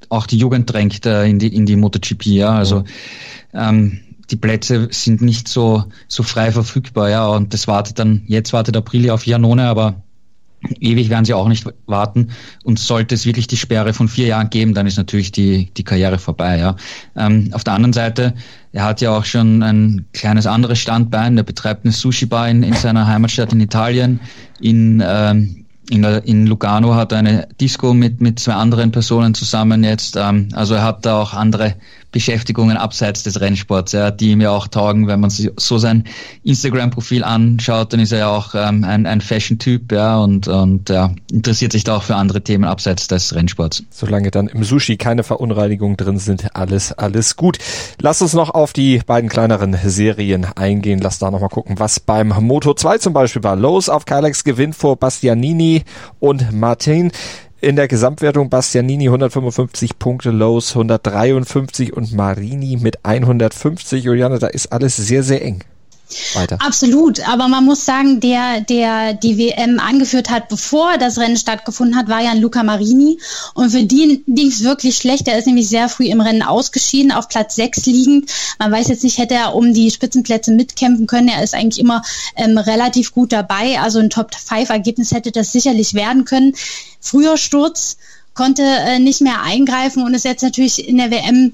[0.09, 2.51] auch die Jugend drängt äh, in die in die MotoGP, ja.
[2.51, 2.83] Also
[3.53, 7.27] ähm, die Plätze sind nicht so so frei verfügbar, ja.
[7.27, 9.95] Und das wartet dann, jetzt wartet Aprilia auf Janone, aber
[10.79, 12.31] ewig werden sie auch nicht warten.
[12.63, 15.83] Und sollte es wirklich die Sperre von vier Jahren geben, dann ist natürlich die, die
[15.83, 16.57] Karriere vorbei.
[16.57, 16.75] Ja.
[17.15, 18.33] Ähm, auf der anderen Seite,
[18.73, 21.37] er hat ja auch schon ein kleines anderes Standbein.
[21.37, 24.21] Er betreibt eine Sushi-Bar in, in seiner Heimatstadt in Italien.
[24.61, 29.83] In, ähm, in, in Lugano hat er eine Disco mit, mit zwei anderen Personen zusammen
[29.83, 30.15] jetzt.
[30.15, 31.75] Ähm, also er hat da auch andere
[32.11, 36.03] Beschäftigungen abseits des Rennsports, ja, die ihm ja auch taugen, wenn man so sein
[36.43, 41.13] Instagram-Profil anschaut, dann ist er ja auch ähm, ein, ein Fashion-Typ, ja, und, und ja,
[41.31, 43.83] interessiert sich da auch für andere Themen abseits des Rennsports.
[43.89, 47.57] Solange dann im Sushi keine Verunreinigungen drin sind, alles, alles gut.
[47.99, 50.99] Lass uns noch auf die beiden kleineren Serien eingehen.
[50.99, 53.55] Lass da nochmal gucken, was beim Moto 2 zum Beispiel war.
[53.55, 55.83] Los auf Kylex gewinnt vor Bastianini
[56.19, 57.11] und Martin.
[57.63, 64.03] In der Gesamtwertung Bastianini 155 Punkte, Lowe's 153 und Marini mit 150.
[64.03, 65.63] Juliane, da ist alles sehr, sehr eng
[66.33, 66.57] weiter.
[66.59, 71.97] Absolut, aber man muss sagen, der, der die WM angeführt hat, bevor das Rennen stattgefunden
[71.97, 73.19] hat, war ja ein Luca Marini.
[73.53, 75.27] Und für den lief es wirklich schlecht.
[75.27, 78.31] Er ist nämlich sehr früh im Rennen ausgeschieden, auf Platz 6 liegend.
[78.59, 81.27] Man weiß jetzt nicht, hätte er um die Spitzenplätze mitkämpfen können.
[81.27, 82.01] Er ist eigentlich immer
[82.35, 83.79] ähm, relativ gut dabei.
[83.79, 86.53] Also ein Top-5-Ergebnis hätte das sicherlich werden können.
[86.99, 87.97] Früher Sturz
[88.33, 91.53] konnte äh, nicht mehr eingreifen und ist jetzt natürlich in der WM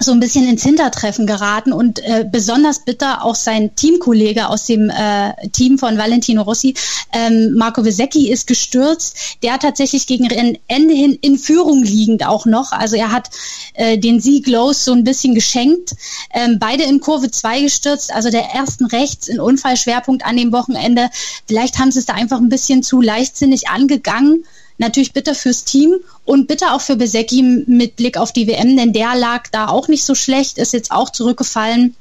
[0.00, 4.90] so ein bisschen ins Hintertreffen geraten und äh, besonders bitter auch sein Teamkollege aus dem
[4.90, 6.74] äh, Team von Valentino Rossi,
[7.12, 9.16] ähm, Marco Vesecchi, ist gestürzt.
[9.42, 10.26] Der tatsächlich gegen
[10.68, 12.70] Ende hin in Führung liegend auch noch.
[12.72, 13.30] Also er hat
[13.74, 15.94] äh, den Sieg los so ein bisschen geschenkt.
[16.32, 21.10] Ähm, beide in Kurve 2 gestürzt, also der ersten rechts in Unfallschwerpunkt an dem Wochenende.
[21.46, 24.44] Vielleicht haben sie es da einfach ein bisschen zu leichtsinnig angegangen
[24.78, 28.92] natürlich bitter fürs Team und bitter auch für Besecki mit Blick auf die WM, denn
[28.92, 31.94] der lag da auch nicht so schlecht, ist jetzt auch zurückgefallen.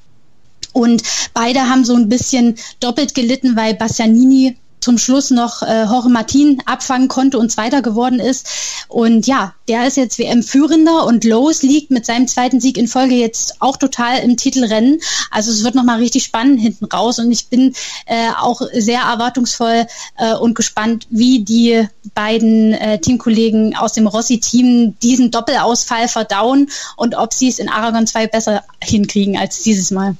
[0.73, 1.01] Und
[1.33, 6.61] beide haben so ein bisschen doppelt gelitten, weil Bastianini zum Schluss noch äh, Jorge Martin
[6.65, 8.47] abfangen konnte und Zweiter geworden ist.
[8.87, 13.15] Und ja, der ist jetzt WM-Führender und Lowe's liegt mit seinem zweiten Sieg in Folge
[13.15, 14.99] jetzt auch total im Titelrennen.
[15.31, 17.73] Also es wird nochmal richtig spannend hinten raus und ich bin
[18.05, 19.85] äh, auch sehr erwartungsvoll
[20.17, 27.15] äh, und gespannt, wie die beiden äh, Teamkollegen aus dem Rossi-Team diesen Doppelausfall verdauen und
[27.15, 30.15] ob sie es in Aragon 2 besser hinkriegen als dieses Mal.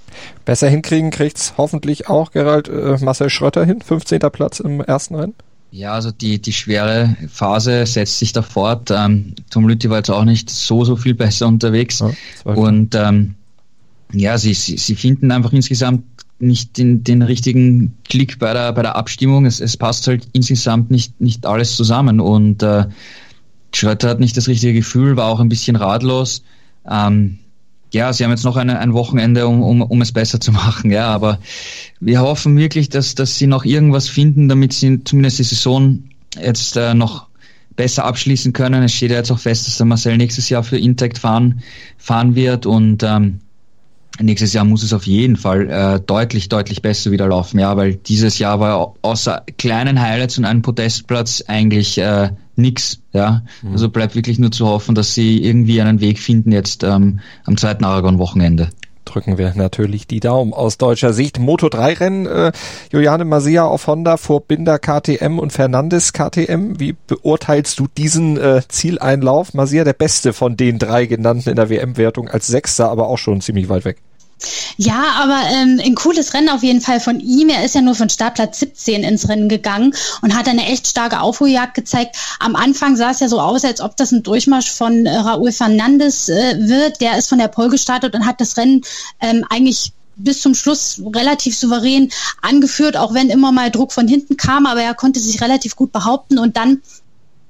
[0.46, 4.20] Besser hinkriegen kriegt's hoffentlich auch Gerald äh, Marcel Schröter hin, 15.
[4.32, 5.36] Platz im ersten Rennen.
[5.72, 8.90] Ja, also die, die schwere Phase setzt sich da fort.
[8.90, 12.00] Ähm, Tom Lüthi war jetzt auch nicht so, so viel besser unterwegs.
[12.00, 13.36] Ja, und ähm,
[14.14, 16.04] ja, sie, sie, sie finden einfach insgesamt
[16.40, 19.46] nicht den, den richtigen Klick bei der, bei der Abstimmung.
[19.46, 22.20] Es, es passt halt insgesamt nicht, nicht alles zusammen.
[22.20, 22.86] Und äh,
[23.74, 26.44] Schröter hat nicht das richtige Gefühl, war auch ein bisschen ratlos.
[26.90, 27.40] Ähm,
[27.94, 30.92] ja, sie haben jetzt noch eine, ein Wochenende, um, um, um es besser zu machen,
[30.92, 31.40] ja, aber
[32.00, 36.04] wir hoffen wirklich, dass, dass sie noch irgendwas finden, damit sie zumindest die Saison
[36.42, 37.28] jetzt äh, noch
[37.76, 38.84] besser abschließen können.
[38.84, 41.62] Es steht ja jetzt auch fest, dass der Marcel nächstes Jahr für Intact fahren,
[41.98, 43.40] fahren wird und ähm,
[44.20, 47.96] nächstes Jahr muss es auf jeden Fall äh, deutlich, deutlich besser wieder laufen, ja, weil
[47.96, 53.44] dieses Jahr war außer kleinen Highlights und einem Podestplatz eigentlich äh, nix, ja.
[53.62, 53.72] Mhm.
[53.72, 57.58] Also bleibt wirklich nur zu hoffen, dass sie irgendwie einen Weg finden jetzt ähm, am
[57.58, 58.70] zweiten Aragon-Wochenende
[59.08, 61.40] drücken wir natürlich die Daumen aus deutscher Sicht.
[61.40, 62.52] Moto 3 Rennen, äh,
[62.92, 66.80] Juliane Masia auf Honda vor Binder KTM und Fernandes KTM.
[66.80, 69.54] Wie beurteilst du diesen äh, Zieleinlauf?
[69.54, 73.42] Masia der beste von den drei genannten in der WM-Wertung als Sechster, aber auch schon
[73.42, 73.98] ziemlich weit weg.
[74.78, 77.50] Ja, aber ähm, ein cooles Rennen auf jeden Fall von ihm.
[77.50, 81.22] Er ist ja nur von Startplatz 17 ins Rennen gegangen und hat eine echt starke
[81.22, 82.16] Aufholjagd gezeigt.
[82.40, 85.52] Am Anfang sah es ja so aus, als ob das ein Durchmarsch von äh, Raúl
[85.52, 87.02] Fernandes äh, wird.
[87.02, 88.84] Der ist von der Pole gestartet und hat das Rennen
[89.22, 92.10] ähm, eigentlich bis zum Schluss relativ souverän
[92.42, 95.92] angeführt, auch wenn immer mal Druck von hinten kam, aber er konnte sich relativ gut
[95.92, 96.82] behaupten und dann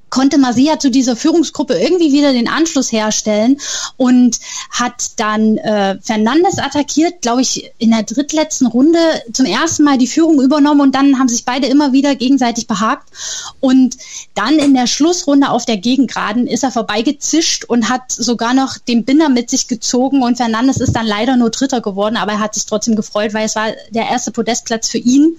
[0.09, 3.59] konnte Masia zu dieser Führungsgruppe irgendwie wieder den Anschluss herstellen
[3.97, 4.39] und
[4.71, 8.99] hat dann äh, Fernandes attackiert, glaube ich, in der drittletzten Runde
[9.33, 13.09] zum ersten Mal die Führung übernommen und dann haben sich beide immer wieder gegenseitig behagt
[13.59, 13.97] und
[14.33, 19.03] dann in der Schlussrunde auf der Gegengraden ist er vorbeigezischt und hat sogar noch den
[19.03, 22.53] Binder mit sich gezogen und Fernandes ist dann leider nur Dritter geworden, aber er hat
[22.53, 25.35] sich trotzdem gefreut, weil es war der erste Podestplatz für ihn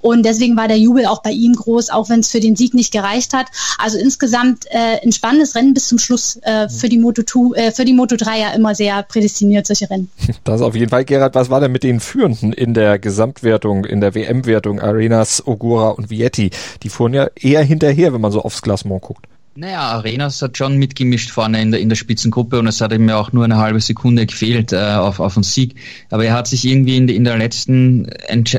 [0.00, 2.74] und deswegen war der Jubel auch bei ihm groß, auch wenn es für den Sieg
[2.74, 3.46] nicht gereicht hat.
[3.78, 7.72] Also insgesamt äh, ein spannendes Rennen bis zum Schluss äh, für die Moto 2, äh,
[7.72, 10.10] für die Moto 3 ja immer sehr prädestiniert, solche Rennen.
[10.44, 11.34] Das auf jeden Fall, Gerhard.
[11.34, 14.78] Was war denn mit den Führenden in der Gesamtwertung, in der WM-Wertung?
[14.78, 16.50] Arenas, Ogura und Vietti.
[16.82, 19.26] Die fuhren ja eher hinterher, wenn man so aufs Klassement guckt.
[19.56, 23.08] Naja, Arenas hat schon mitgemischt vorne in der, in der Spitzengruppe und es hat ihm
[23.08, 25.76] ja auch nur eine halbe Sekunde gefehlt äh, auf, auf einen Sieg.
[26.10, 28.10] Aber er hat sich irgendwie in, in der letzten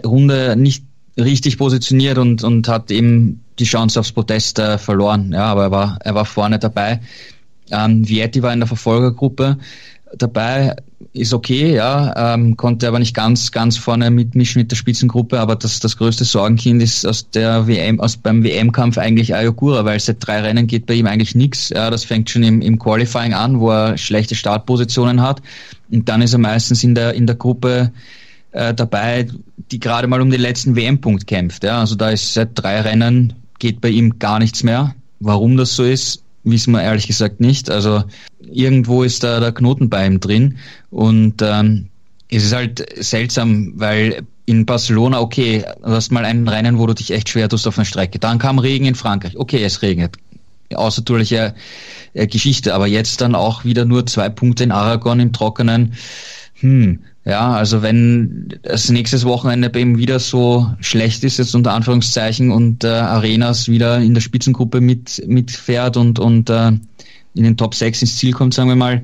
[0.05, 0.85] Runde nicht
[1.17, 5.31] richtig positioniert und, und hat eben die Chance aufs Protest äh, verloren.
[5.31, 6.99] Ja, aber er war, er war vorne dabei.
[7.71, 9.57] Ähm, Vietti war in der Verfolgergruppe
[10.17, 10.75] dabei,
[11.13, 15.55] ist okay, ja, ähm, konnte aber nicht ganz, ganz vorne mitmischen mit der Spitzengruppe, aber
[15.55, 20.25] das, das größte Sorgenkind ist aus der WM, aus beim WM-Kampf eigentlich Ayogura, weil seit
[20.25, 21.69] drei Rennen geht bei ihm eigentlich nichts.
[21.69, 25.41] Ja, das fängt schon im, im Qualifying an, wo er schlechte Startpositionen hat.
[25.91, 27.91] Und dann ist er meistens in der, in der Gruppe
[28.51, 29.27] äh, dabei,
[29.71, 31.63] die gerade mal um den letzten WM-Punkt kämpft.
[31.63, 31.79] Ja.
[31.79, 34.95] Also da ist seit drei Rennen geht bei ihm gar nichts mehr.
[35.19, 37.69] Warum das so ist, wissen wir ehrlich gesagt nicht.
[37.69, 38.03] Also
[38.39, 40.57] irgendwo ist da der Knoten bei ihm drin
[40.91, 41.87] und ähm,
[42.29, 46.93] es ist halt seltsam, weil in Barcelona, okay, du hast mal ein Rennen, wo du
[46.93, 48.19] dich echt schwer tust auf einer Strecke.
[48.19, 49.37] Dann kam Regen in Frankreich.
[49.37, 50.17] Okay, es regnet.
[50.73, 51.55] Außertourliche
[52.13, 52.73] äh, Geschichte.
[52.73, 55.93] Aber jetzt dann auch wieder nur zwei Punkte in Aragon im Trockenen.
[56.59, 62.51] Hm, ja, also wenn das nächstes Wochenende ihm wieder so schlecht ist, jetzt unter Anführungszeichen,
[62.51, 66.67] und äh, Arenas wieder in der Spitzengruppe mit mitfährt und, und äh,
[67.34, 69.03] in den Top 6 ins Ziel kommt, sagen wir mal,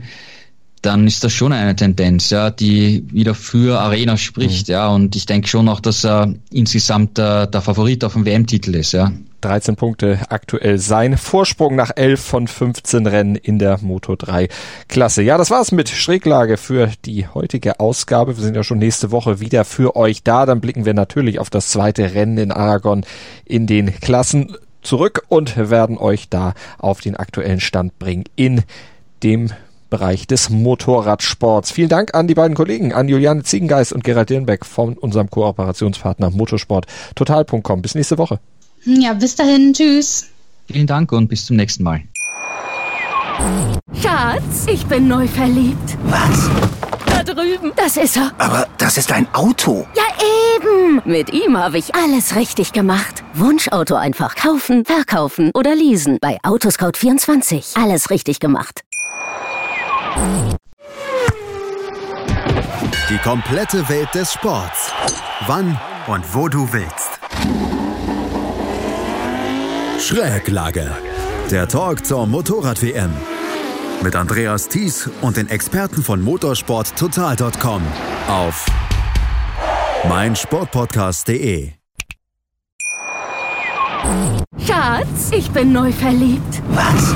[0.84, 4.72] dann ist das schon eine Tendenz, ja, die wieder für Arena spricht, mhm.
[4.72, 8.76] ja, und ich denke schon auch, dass er insgesamt der, der Favorit auf dem WM-Titel
[8.76, 9.12] ist, ja.
[9.42, 14.48] 13 Punkte aktuell sein Vorsprung nach 11 von 15 Rennen in der Moto 3
[14.88, 15.22] Klasse.
[15.24, 18.38] Ja, das war's mit Schräglage für die heutige Ausgabe.
[18.38, 20.46] Wir sind ja schon nächste Woche wieder für euch da.
[20.46, 23.04] Dann blicken wir natürlich auf das zweite Rennen in Aragon
[23.46, 28.64] in den Klassen zurück und werden euch da auf den aktuellen Stand bringen in
[29.24, 29.52] dem
[29.92, 31.72] Bereich des Motorradsports.
[31.72, 36.32] Vielen Dank an die beiden Kollegen, an Juliane Ziegengeist und Gerald Dirnbeck von unserem Kooperationspartner
[36.32, 37.82] motorsporttotal.com.
[37.82, 38.40] Bis nächste Woche.
[38.86, 39.74] Ja, bis dahin.
[39.74, 40.28] Tschüss.
[40.68, 42.02] Vielen Dank und bis zum nächsten Mal.
[44.02, 45.98] Schatz, ich bin neu verliebt.
[46.04, 46.50] Was?
[47.06, 47.72] Da drüben.
[47.76, 48.32] Das ist er.
[48.38, 49.86] Aber das ist ein Auto.
[49.96, 50.04] Ja,
[50.56, 51.02] eben.
[51.06, 53.24] Mit ihm habe ich alles richtig gemacht.
[53.34, 56.18] Wunschauto einfach kaufen, verkaufen oder leasen.
[56.22, 57.82] Bei Autoscout24.
[57.82, 58.82] Alles richtig gemacht.
[63.10, 64.92] Die komplette Welt des Sports.
[65.48, 65.78] Wann
[66.08, 67.11] und wo du willst.
[70.02, 70.90] Schräglage.
[71.52, 73.12] Der Talk zur Motorrad-WM.
[74.02, 77.84] Mit Andreas Thies und den Experten von motorsporttotal.com
[78.28, 78.66] auf
[80.10, 81.74] meinsportpodcast.de.
[84.66, 86.64] Schatz, ich bin neu verliebt.
[86.70, 87.14] Was?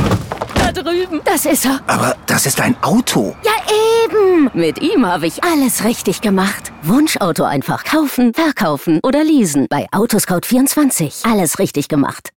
[0.54, 1.22] Da drüben.
[1.26, 1.80] Das ist er.
[1.88, 3.36] Aber das ist ein Auto.
[3.44, 3.52] Ja,
[4.06, 4.52] eben.
[4.54, 6.72] Mit ihm habe ich alles richtig gemacht.
[6.84, 9.66] Wunschauto einfach kaufen, verkaufen oder leasen.
[9.70, 11.30] Bei Autoscout24.
[11.30, 12.30] Alles richtig gemacht.